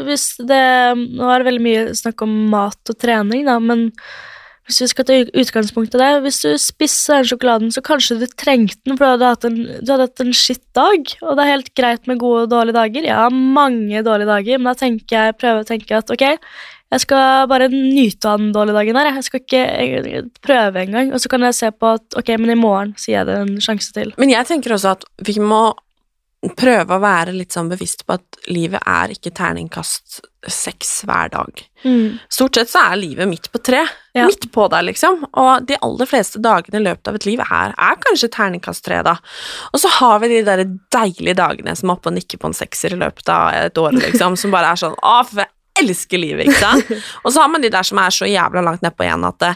hvis 0.05 0.35
det 0.45 0.59
Nå 0.99 1.31
er 1.31 1.41
det 1.41 1.47
veldig 1.49 1.63
mye 1.65 1.85
snakk 1.97 2.21
om 2.27 2.35
mat 2.53 2.93
og 2.93 2.99
trening, 3.01 3.47
da, 3.49 3.55
men 3.63 3.87
hvis 4.69 4.81
vi 4.85 4.89
skal 4.93 5.07
ta 5.09 5.17
utgangspunkt 5.43 5.97
i 5.97 6.01
det 6.01 6.11
Hvis 6.23 6.39
du 6.45 6.51
spisser 6.61 7.21
den 7.21 7.31
sjokoladen, 7.33 7.73
så 7.75 7.83
kanskje 7.85 8.21
du 8.21 8.27
trengte 8.31 8.79
den, 8.87 8.97
for 8.97 9.05
du 9.05 9.11
hadde 9.17 9.33
hatt 9.33 9.47
en, 9.49 10.29
en 10.29 10.37
skitt 10.37 10.63
dag. 10.77 11.15
Og 11.23 11.35
det 11.35 11.43
er 11.45 11.51
helt 11.51 11.73
greit 11.79 12.07
med 12.07 12.21
gode 12.23 12.47
og 12.47 12.53
dårlige 12.53 12.79
dager. 12.79 13.09
Jeg 13.09 13.19
har 13.19 13.35
mange 13.35 14.05
dårlige 14.07 14.31
dager, 14.31 14.61
men 14.61 14.71
da 14.71 14.79
tenker 14.79 15.19
jeg, 15.19 15.39
prøver 15.41 15.65
å 15.65 15.69
tenke 15.69 15.99
at 15.99 16.15
ok, 16.15 16.25
jeg 16.93 17.05
skal 17.07 17.47
bare 17.49 17.71
nyte 17.73 18.29
av 18.29 18.41
den 18.41 18.51
dårlige 18.55 18.77
dagen 18.77 18.99
her. 19.01 19.15
Jeg 19.17 19.27
skal 19.29 19.43
ikke 19.43 20.25
prøve 20.45 20.83
engang. 20.85 21.13
Og 21.17 21.23
så 21.25 21.31
kan 21.33 21.47
jeg 21.49 21.57
se 21.57 21.71
på 21.73 21.95
at 21.97 22.19
ok, 22.21 22.35
men 22.39 22.53
i 22.53 22.61
morgen 22.61 22.93
så 23.01 23.11
gir 23.11 23.19
jeg 23.19 23.31
det 23.31 23.39
en 23.43 23.55
sjanse 23.65 23.95
til. 23.97 24.13
Men 24.21 24.33
jeg 24.35 24.49
tenker 24.51 24.77
også 24.77 24.95
at 24.99 25.09
vi 25.27 25.39
må 25.41 25.71
prøve 26.59 26.97
å 26.97 27.03
være 27.03 27.35
litt 27.37 27.55
sånn 27.55 27.71
bevisst 27.71 28.03
på 28.07 28.17
at 28.17 28.39
livet 28.51 28.83
er 28.89 29.13
ikke 29.15 29.31
terningkast 29.35 30.23
seks 30.51 31.05
hver 31.07 31.31
dag. 31.31 31.61
Mm. 31.85 32.19
Stort 32.33 32.59
sett 32.59 32.71
så 32.73 32.81
er 32.83 32.99
livet 32.99 33.31
midt 33.31 33.47
på 33.53 33.61
tre. 33.63 33.85
Ja. 34.17 34.27
Midt 34.27 34.49
på 34.53 34.67
deg, 34.73 34.89
liksom. 34.89 35.23
Og 35.39 35.69
de 35.69 35.79
aller 35.87 36.11
fleste 36.11 36.43
dagene 36.43 36.81
i 36.81 36.85
løpet 36.89 37.11
av 37.13 37.19
et 37.19 37.29
liv 37.29 37.43
er, 37.45 37.77
er 37.79 38.01
kanskje 38.03 38.33
terningkast 38.35 38.85
tre, 38.89 38.99
da. 39.07 39.15
Og 39.71 39.83
så 39.85 39.91
har 40.01 40.19
vi 40.25 40.33
de 40.33 40.41
der 40.49 40.65
deilige 40.95 41.39
dagene 41.39 41.77
som 41.79 41.93
er 41.93 42.01
oppe 42.01 42.11
og 42.11 42.19
nikker 42.19 42.43
på 42.43 42.51
en 42.51 42.59
sekser 42.59 42.97
i 42.97 43.01
løpet 43.05 43.31
av 43.31 43.53
et 43.61 43.79
år, 43.79 43.95
liksom, 44.03 44.39
som 44.41 44.55
bare 44.55 44.75
er 44.75 44.83
sånn 44.83 44.99
Å, 44.99 45.15
for 45.29 45.45
jeg 45.45 45.85
elsker 45.85 46.21
livet, 46.21 46.51
ikke 46.51 46.59
sant? 46.59 46.91
Og 47.23 47.31
så 47.31 47.45
har 47.45 47.55
man 47.55 47.63
de 47.63 47.71
der 47.73 47.87
som 47.87 48.03
er 48.03 48.15
så 48.15 48.27
jævla 48.27 48.65
langt 48.67 48.83
nedpå 48.83 49.07
igjen 49.07 49.31
at 49.31 49.39
det 49.47 49.55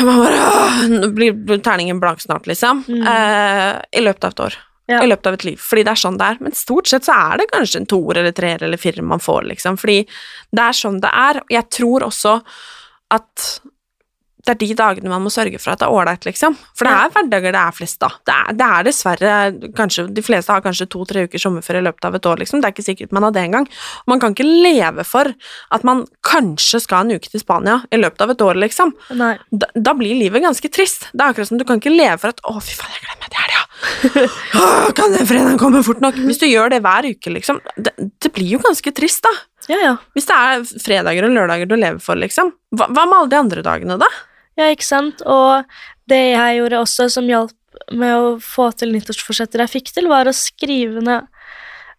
man 0.00 0.16
bare, 0.16 0.44
nå 0.88 1.10
blir 1.12 1.58
terningen 1.60 1.98
blank 2.00 2.22
snart, 2.22 2.46
liksom. 2.48 2.84
Eh, 2.88 3.72
I 3.92 4.04
løpet 4.04 4.24
av 4.24 4.32
et 4.32 4.46
år. 4.46 4.56
Ja. 4.86 4.98
I 5.00 5.08
løpet 5.08 5.26
av 5.30 5.38
et 5.38 5.44
liv. 5.48 5.60
Fordi 5.64 5.84
det 5.86 5.94
er 5.94 6.00
sånn 6.00 6.18
det 6.20 6.30
er. 6.34 6.40
Men 6.44 6.56
stort 6.56 6.90
sett 6.90 7.06
så 7.06 7.14
er 7.16 7.40
det 7.40 7.50
kanskje 7.52 7.80
en 7.80 7.86
toer 7.88 8.20
eller 8.20 8.34
treer 8.36 8.62
eller 8.66 8.80
firer 8.80 9.06
man 9.06 9.22
får, 9.22 9.46
liksom. 9.54 9.78
Fordi 9.80 10.02
det 10.04 10.64
er 10.64 10.76
sånn 10.76 10.98
det 11.00 11.12
er. 11.12 11.40
Og 11.40 11.54
jeg 11.56 11.70
tror 11.72 12.04
også 12.10 12.34
at 13.14 13.46
det 14.44 14.52
er 14.52 14.58
de 14.60 14.74
dagene 14.76 15.08
man 15.08 15.22
må 15.24 15.30
sørge 15.32 15.56
for 15.56 15.72
at 15.72 15.80
det 15.80 15.86
er 15.86 15.94
ålreit, 15.96 16.26
liksom. 16.28 16.56
For 16.76 16.84
det 16.84 16.92
er 16.92 17.12
hverdager 17.14 17.54
det 17.54 17.60
er 17.62 17.76
flest 17.76 17.96
da. 18.02 18.10
Det 18.28 18.34
er, 18.34 18.56
det 18.60 18.66
er 18.76 18.86
dessverre 18.88 19.36
kanskje, 19.78 20.04
De 20.12 20.24
fleste 20.24 20.52
har 20.52 20.64
kanskje 20.64 20.86
to-tre 20.92 21.24
uker 21.24 21.40
sommerferie 21.40 21.80
i 21.80 21.86
løpet 21.86 22.08
av 22.10 22.18
et 22.18 22.28
år, 22.28 22.42
liksom. 22.42 22.60
Det 22.60 22.68
er 22.68 22.76
ikke 22.76 22.84
sikkert 22.84 23.14
man 23.16 23.24
har 23.24 23.32
det 23.32 23.46
engang. 23.48 23.68
Man 24.10 24.20
kan 24.20 24.36
ikke 24.36 24.44
leve 24.44 25.06
for 25.08 25.32
at 25.32 25.86
man 25.88 26.04
kanskje 26.28 26.82
skal 26.84 27.06
en 27.06 27.16
uke 27.16 27.32
til 27.32 27.40
Spania 27.40 27.80
i 27.88 28.02
løpet 28.02 28.26
av 28.26 28.34
et 28.34 28.44
år, 28.44 28.60
liksom. 28.66 28.92
Da, 29.48 29.72
da 29.88 29.96
blir 29.96 30.20
livet 30.20 30.44
ganske 30.44 30.68
trist. 30.68 31.08
Det 31.14 31.24
er 31.24 31.32
akkurat 31.32 31.48
som 31.48 31.60
du 31.60 31.64
kan 31.64 31.80
ikke 31.80 31.94
leve 31.96 32.20
for 32.20 32.36
at 32.36 32.44
'Å, 32.44 32.60
fy 32.60 32.76
faen, 32.76 32.92
jeg 32.98 33.06
glemmer 33.08 33.32
det 33.32 33.43
kan 34.98 35.14
den 35.14 35.26
fredagen 35.28 35.58
komme 35.60 35.82
fort 35.86 36.02
nok? 36.04 36.18
Hvis 36.28 36.40
du 36.42 36.46
gjør 36.48 36.72
det 36.74 36.82
hver 36.84 37.08
uke, 37.08 37.32
liksom. 37.34 37.60
Det, 37.76 37.94
det 37.96 38.30
blir 38.34 38.56
jo 38.56 38.62
ganske 38.64 38.92
trist, 38.96 39.24
da. 39.26 39.32
Ja, 39.70 39.80
ja. 39.80 39.96
Hvis 40.16 40.28
det 40.28 40.36
er 40.36 40.64
fredager 40.84 41.26
og 41.26 41.34
lørdager 41.34 41.68
du 41.70 41.76
lever 41.76 42.00
for, 42.04 42.18
liksom. 42.20 42.52
Hva, 42.76 42.88
hva 42.90 43.06
med 43.08 43.18
alle 43.18 43.32
de 43.32 43.40
andre 43.40 43.64
dagene, 43.66 43.98
da? 44.00 44.10
Ja, 44.60 44.70
ikke 44.70 44.86
sant? 44.86 45.24
Og 45.26 45.64
det 46.10 46.20
jeg 46.34 46.58
gjorde 46.60 46.82
også 46.84 47.08
som 47.12 47.28
hjalp 47.30 47.54
med 47.94 48.14
å 48.14 48.34
få 48.42 48.70
til 48.78 48.92
nyttårsforsetter 48.94 49.64
jeg 49.64 49.72
fikk 49.72 49.92
til, 49.96 50.08
var 50.12 50.28
å 50.28 50.36
skrive 50.36 51.02
ned 51.04 51.26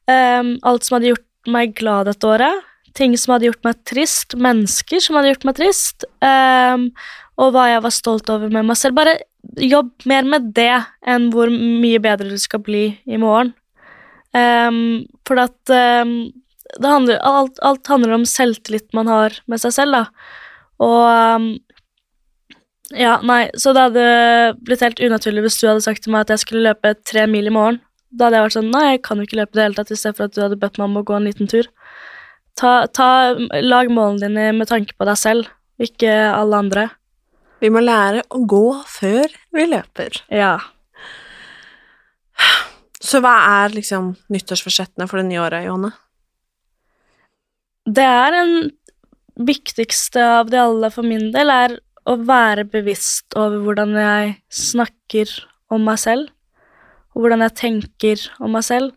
um, 0.09 0.55
alt 0.65 0.87
som 0.87 0.97
hadde 0.97 1.13
gjort 1.13 1.51
meg 1.51 1.75
glad 1.77 2.09
dette 2.09 2.29
året. 2.29 2.63
Ting 2.95 3.15
som 3.19 3.35
hadde 3.35 3.49
gjort 3.49 3.65
meg 3.67 3.81
trist, 3.87 4.37
mennesker 4.39 5.03
som 5.03 5.17
hadde 5.19 5.33
gjort 5.33 5.47
meg 5.49 5.57
trist, 5.59 6.07
um, 6.23 6.89
og 7.35 7.51
hva 7.51 7.67
jeg 7.73 7.83
var 7.83 7.93
stolt 7.93 8.31
over 8.31 8.51
med 8.51 8.69
meg 8.69 8.79
selv. 8.79 8.95
Bare 8.97 9.17
jobb 9.61 10.07
mer 10.09 10.25
med 10.27 10.51
det 10.55 10.83
enn 11.07 11.29
hvor 11.33 11.51
mye 11.51 12.01
bedre 12.03 12.31
du 12.31 12.39
skal 12.41 12.63
bli 12.65 12.87
i 13.05 13.19
morgen. 13.21 13.53
Um, 14.35 15.05
for 15.27 15.39
at 15.39 15.71
um, 15.71 16.33
handler, 16.83 17.21
alt, 17.23 17.59
alt 17.63 17.87
handler 17.87 18.17
om 18.17 18.25
selvtillit 18.27 18.91
man 18.97 19.07
har 19.07 19.37
med 19.47 19.61
seg 19.63 19.75
selv, 19.77 19.95
da. 19.95 20.33
Og 20.83 21.05
um, 21.07 21.47
ja, 22.93 23.15
nei, 23.25 23.47
så 23.57 23.73
det 23.73 23.87
hadde 23.87 24.07
blitt 24.67 24.83
helt 24.83 24.99
unaturlig 25.01 25.45
hvis 25.47 25.57
du 25.61 25.69
hadde 25.69 25.85
sagt 25.85 26.03
til 26.05 26.13
meg 26.13 26.25
at 26.25 26.35
jeg 26.35 26.43
skulle 26.43 26.65
løpe 26.67 26.93
tre 27.07 27.25
mil 27.31 27.47
i 27.49 27.53
morgen. 27.53 27.79
Da 28.15 28.27
hadde 28.27 28.39
jeg 28.39 28.45
vært 28.45 28.57
sånn 28.57 28.69
Nei, 28.71 28.83
jeg 28.93 29.01
kan 29.07 29.19
jo 29.19 29.25
ikke 29.27 29.39
løpe 29.41 29.57
det 29.57 29.65
hele 29.65 29.79
tatt, 29.79 29.91
i 29.91 29.99
stedet 29.99 30.19
for 30.19 30.27
at 30.27 30.35
du 30.35 30.43
hadde 30.43 30.59
bedt 30.61 30.77
meg 30.79 30.89
om 30.89 30.99
å 31.01 31.05
gå 31.07 31.15
en 31.17 31.27
liten 31.27 31.49
tur. 31.51 31.71
Ta, 32.55 32.85
ta, 32.87 33.09
lag 33.63 33.89
målene 33.91 34.27
dine 34.27 34.51
med 34.55 34.69
tanke 34.69 34.95
på 34.95 35.07
deg 35.07 35.19
selv, 35.19 35.49
ikke 35.81 36.11
alle 36.29 36.61
andre. 36.63 36.85
Vi 37.63 37.71
må 37.71 37.81
lære 37.83 38.23
å 38.29 38.41
gå 38.47 38.65
før 38.89 39.31
vi 39.55 39.67
løper. 39.71 40.17
Ja. 40.33 40.57
Så 43.05 43.21
hva 43.23 43.35
er 43.63 43.75
liksom 43.75 44.13
nyttårsforsettene 44.33 45.07
for 45.09 45.21
det 45.21 45.29
nye 45.29 45.43
året, 45.43 45.67
Johanne? 45.67 45.93
Det 47.85 48.05
er 48.05 48.33
den 48.33 48.55
viktigste 49.45 50.23
av 50.39 50.49
de 50.49 50.59
alle 50.61 50.89
for 50.93 51.05
min 51.05 51.29
del, 51.35 51.51
er 51.51 51.77
å 52.05 52.17
være 52.21 52.65
bevisst 52.69 53.35
over 53.37 53.61
hvordan 53.65 53.95
jeg 53.97 54.35
snakker 54.53 55.31
om 55.73 55.85
meg 55.85 55.99
selv, 56.01 56.29
og 57.13 57.23
hvordan 57.23 57.45
jeg 57.45 57.57
tenker 57.61 58.27
om 58.39 58.55
meg 58.55 58.65
selv. 58.67 58.93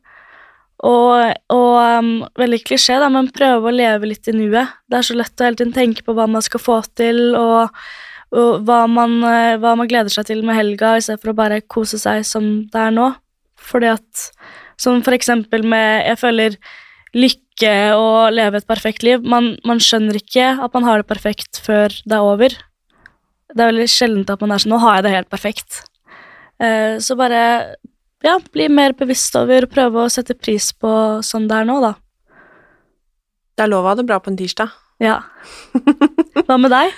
Og, 0.87 1.33
og 1.51 1.77
um, 1.99 2.11
veldig 2.39 2.61
klisjé, 2.63 3.01
da, 3.03 3.09
men 3.11 3.33
prøve 3.35 3.67
å 3.71 3.75
leve 3.75 4.13
litt 4.13 4.29
i 4.31 4.37
nuet. 4.37 4.77
Det 4.87 5.01
er 5.01 5.09
så 5.09 5.17
lett 5.19 5.41
å 5.41 5.49
hele 5.49 5.59
tiden 5.59 5.75
tenke 5.75 6.05
på 6.07 6.15
hva 6.15 6.29
man 6.31 6.45
skal 6.45 6.63
få 6.63 6.79
til, 6.99 7.35
og, 7.39 7.75
og 8.37 8.65
hva, 8.69 8.83
man, 8.91 9.19
eh, 9.25 9.57
hva 9.61 9.75
man 9.79 9.89
gleder 9.89 10.13
seg 10.13 10.29
til 10.29 10.43
med 10.45 10.59
helga, 10.59 10.97
i 10.97 11.05
stedet 11.05 11.23
for 11.23 11.33
å 11.33 11.39
bare 11.39 11.63
kose 11.65 12.01
seg 12.01 12.27
som 12.29 12.49
det 12.69 12.83
er 12.83 12.95
nå. 12.95 13.13
Fordi 13.59 13.95
at 13.97 14.31
Som 14.79 15.01
for 15.03 15.11
eksempel 15.11 15.65
med 15.67 16.07
Jeg 16.07 16.19
føler 16.21 16.57
lykke 17.15 17.73
og 17.99 18.33
leve 18.33 18.61
et 18.61 18.67
perfekt 18.69 19.03
liv. 19.03 19.25
Man, 19.25 19.57
man 19.65 19.81
skjønner 19.81 20.15
ikke 20.15 20.53
at 20.63 20.75
man 20.75 20.85
har 20.85 21.01
det 21.01 21.09
perfekt 21.09 21.59
før 21.65 21.89
det 21.89 22.15
er 22.15 22.23
over. 22.23 22.55
Det 23.49 23.59
er 23.59 23.73
veldig 23.73 23.89
sjeldent 23.91 24.31
at 24.31 24.41
man 24.41 24.53
er 24.53 24.63
sånn 24.63 24.77
Nå 24.77 24.79
har 24.85 24.99
jeg 24.99 25.09
det 25.09 25.15
helt 25.17 25.31
perfekt. 25.33 25.81
Uh, 26.63 27.01
så 27.03 27.17
bare 27.19 27.41
ja, 28.23 28.37
bli 28.53 28.69
mer 28.69 28.95
bevisst 28.99 29.35
over 29.39 29.67
og 29.67 29.73
prøve 29.73 30.05
å 30.05 30.13
sette 30.13 30.37
pris 30.39 30.71
på 30.75 30.91
sånn 31.25 31.49
det 31.51 31.59
er 31.59 31.67
nå, 31.67 31.81
da. 31.83 31.95
Det 33.57 33.67
er 33.67 33.73
lov 33.73 33.87
å 33.87 33.91
ha 33.91 33.99
det 33.99 34.07
bra 34.07 34.21
på 34.23 34.31
en 34.31 34.39
tirsdag. 34.39 34.75
Ja. 35.03 35.21
Hva 36.47 36.59
med 36.61 36.71
deg? 36.75 36.95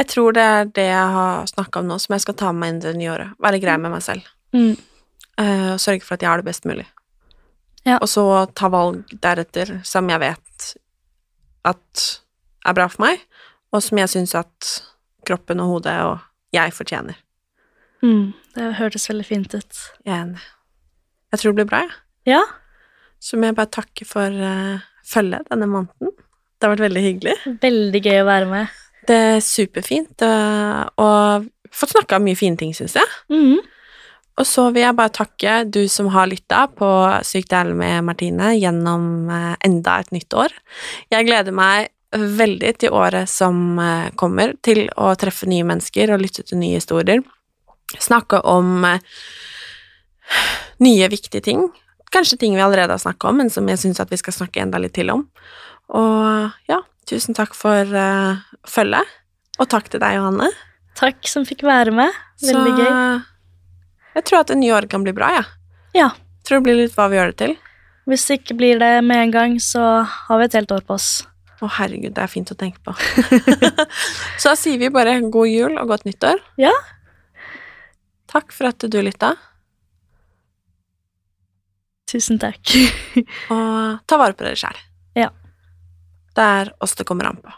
Jeg 0.00 0.08
tror 0.08 0.32
det 0.32 0.42
er 0.42 0.68
det 0.72 0.86
jeg 0.86 1.08
har 1.14 1.48
snakka 1.50 1.82
om 1.82 1.90
nå, 1.90 1.98
som 2.00 2.14
jeg 2.16 2.24
skal 2.24 2.36
ta 2.40 2.52
med 2.54 2.60
meg 2.62 2.72
inn 2.72 2.80
det 2.86 2.92
nye 2.96 3.10
året. 3.12 3.34
Være 3.42 3.60
grei 3.60 3.76
med 3.76 3.92
meg 3.92 4.04
selv. 4.04 4.24
Mm. 4.56 4.72
Uh, 5.36 5.74
og 5.74 5.82
sørge 5.82 6.06
for 6.06 6.16
at 6.16 6.24
jeg 6.24 6.30
har 6.30 6.40
det 6.40 6.48
best 6.48 6.64
mulig. 6.68 6.86
Ja. 7.84 7.98
Og 7.98 8.08
så 8.08 8.24
ta 8.56 8.70
valg 8.72 9.12
deretter 9.24 9.78
som 9.88 10.08
jeg 10.08 10.22
vet 10.22 10.70
at 11.68 12.06
er 12.64 12.76
bra 12.76 12.86
for 12.92 13.04
meg, 13.04 13.20
og 13.72 13.84
som 13.84 14.00
jeg 14.00 14.12
syns 14.12 14.34
at 14.40 14.70
kroppen 15.28 15.60
og 15.60 15.74
hodet 15.74 15.96
og 16.06 16.24
jeg 16.56 16.72
fortjener. 16.76 17.20
Mm. 18.00 18.32
Det 18.56 18.72
hørtes 18.80 19.08
veldig 19.10 19.26
fint 19.28 19.52
ut. 19.54 19.84
Jeg 20.06 20.14
er 20.16 20.22
enig. 20.24 20.44
Jeg 21.30 21.42
tror 21.42 21.52
det 21.52 21.60
blir 21.60 21.70
bra, 21.70 21.84
jeg. 21.84 21.98
Ja, 22.34 22.42
Så 23.20 23.36
må 23.36 23.50
jeg 23.50 23.56
bare 23.56 23.68
takke 23.68 24.06
for 24.08 24.32
uh, 24.32 24.80
følget 25.04 25.48
denne 25.52 25.68
måneden. 25.68 26.14
Det 26.56 26.64
har 26.64 26.72
vært 26.72 26.88
veldig 26.88 27.02
hyggelig. 27.04 27.34
veldig 27.60 28.00
gøy 28.00 28.22
å 28.22 28.28
være 28.28 28.48
med. 28.48 28.78
Det 29.10 29.18
er 29.34 29.42
superfint, 29.42 30.22
uh, 30.22 30.86
og 31.02 31.50
fått 31.74 31.96
snakka 31.96 32.20
om 32.20 32.28
mye 32.28 32.38
fine 32.38 32.58
ting, 32.60 32.74
syns 32.76 32.94
jeg. 32.98 33.14
Mhm. 33.32 33.60
Og 34.40 34.46
så 34.48 34.66
vil 34.72 34.86
jeg 34.86 34.96
bare 34.96 35.12
takke 35.12 35.54
du 35.68 35.82
som 35.92 36.08
har 36.14 36.28
lytta 36.30 36.64
på 36.72 36.88
Sykt 37.26 37.52
ærlig 37.56 37.76
med 37.76 38.06
Martine 38.06 38.54
gjennom 38.56 39.28
eh, 39.28 39.56
enda 39.66 39.98
et 40.00 40.12
nytt 40.14 40.32
år. 40.32 40.54
Jeg 41.12 41.26
gleder 41.28 41.52
meg 41.52 41.90
veldig 42.16 42.72
til 42.80 42.94
året 42.96 43.28
som 43.30 43.76
eh, 43.82 44.08
kommer, 44.16 44.54
til 44.64 44.86
å 44.96 45.12
treffe 45.20 45.48
nye 45.50 45.66
mennesker 45.68 46.14
og 46.14 46.22
lytte 46.24 46.46
til 46.46 46.60
nye 46.62 46.78
historier. 46.80 47.20
Snakke 47.98 48.40
om 48.48 48.86
eh, 48.88 49.04
nye, 50.86 51.10
viktige 51.12 51.44
ting. 51.44 51.68
Kanskje 52.14 52.40
ting 52.40 52.56
vi 52.56 52.64
allerede 52.64 52.96
har 52.96 53.02
snakka 53.02 53.28
om, 53.30 53.42
men 53.42 53.52
som 53.52 53.68
jeg 53.68 53.82
syns 53.82 54.00
vi 54.08 54.22
skal 54.22 54.38
snakke 54.40 54.64
enda 54.64 54.80
litt 54.80 54.96
til 54.96 55.12
om. 55.12 55.26
Og 56.00 56.70
ja, 56.70 56.80
tusen 57.10 57.36
takk 57.36 57.56
for 57.58 57.90
uh, 57.94 58.40
følget. 58.68 59.16
Og 59.60 59.68
takk 59.70 59.90
til 59.92 60.00
deg, 60.02 60.16
Johanne. 60.16 60.48
Takk 60.98 61.26
som 61.28 61.46
fikk 61.48 61.64
være 61.66 61.92
med. 61.94 62.14
Veldig 62.44 62.74
Så, 62.74 62.84
gøy. 62.84 63.24
Jeg 64.16 64.26
tror 64.28 64.42
at 64.42 64.52
det 64.52 64.58
nye 64.60 64.74
året 64.76 64.90
kan 64.92 65.04
bli 65.06 65.14
bra, 65.16 65.32
jeg. 65.38 65.48
Ja. 65.98 66.08
Tror 66.46 66.60
det 66.60 66.66
blir 66.68 66.78
litt 66.80 66.96
hva 66.96 67.08
vi 67.12 67.18
gjør 67.18 67.32
det 67.32 67.38
til. 67.42 67.56
Hvis 68.10 68.24
det 68.26 68.40
ikke 68.40 68.56
blir 68.58 68.80
det 68.80 68.92
med 69.06 69.26
en 69.26 69.34
gang, 69.34 69.58
så 69.62 69.82
har 70.06 70.40
vi 70.40 70.48
et 70.48 70.56
helt 70.58 70.72
år 70.74 70.86
på 70.86 70.96
oss. 70.96 71.10
Å, 71.60 71.68
herregud, 71.76 72.14
det 72.16 72.22
er 72.24 72.32
fint 72.32 72.50
å 72.50 72.56
tenke 72.58 72.80
på. 72.80 72.94
Så 74.40 74.48
da 74.48 74.56
sier 74.56 74.80
vi 74.80 74.88
bare 74.92 75.18
god 75.28 75.50
jul 75.50 75.76
og 75.76 75.90
godt 75.92 76.06
nyttår. 76.08 76.40
Ja. 76.58 76.72
Takk 78.32 78.54
for 78.56 78.70
at 78.70 78.86
du 78.88 78.98
lytta, 79.04 79.34
Tusen 82.10 82.40
takk. 82.42 82.72
og 83.54 84.00
ta 84.10 84.16
vare 84.18 84.34
på 84.34 84.42
dere 84.42 84.58
sjæl. 84.58 84.78
Det 86.40 86.46
er 86.48 86.70
oss 86.80 86.96
det 86.96 87.04
kommer 87.04 87.28
an 87.28 87.36
på. 87.36 87.52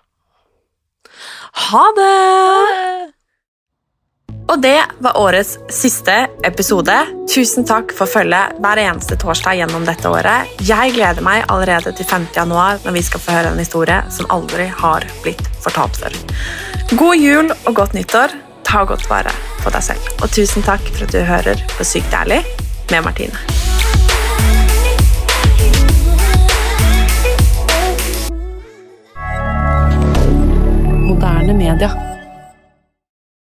Ha 1.70 1.82
det! 1.94 3.12
Og 4.50 4.58
det 4.60 4.80
var 5.04 5.18
årets 5.20 5.52
siste 5.70 6.16
episode. 6.44 6.96
Tusen 7.30 7.66
takk 7.68 7.94
for 7.94 8.10
følget 8.10 8.58
hver 8.58 8.80
eneste 8.82 9.16
torsdag 9.22 9.60
gjennom 9.60 9.86
dette 9.86 10.10
året. 10.10 10.50
Jeg 10.66 10.96
gleder 10.96 11.22
meg 11.22 11.46
allerede 11.52 11.94
til 11.94 12.10
5. 12.10 12.26
januar 12.34 12.82
når 12.82 12.98
vi 12.98 13.06
skal 13.06 13.22
få 13.22 13.38
høre 13.38 13.54
en 13.54 13.62
historie 13.62 14.02
som 14.10 14.26
aldri 14.34 14.66
har 14.82 15.06
blitt 15.22 15.46
fortalt 15.62 16.02
før. 16.02 16.18
God 16.98 17.22
jul 17.22 17.54
og 17.54 17.74
godt 17.78 17.94
nyttår. 17.94 18.34
Ta 18.66 18.82
godt 18.88 19.06
vare 19.10 19.30
på 19.62 19.70
deg 19.70 19.92
selv. 19.92 20.14
Og 20.18 20.30
tusen 20.34 20.66
takk 20.66 20.82
for 20.90 21.06
at 21.06 21.14
du 21.14 21.22
hører 21.22 21.68
på 21.78 21.86
Sykt 21.86 22.18
ærlig 22.18 22.42
med 22.90 23.06
Martine. 23.06 23.61
Moderne 31.02 31.52
media. 31.52 32.11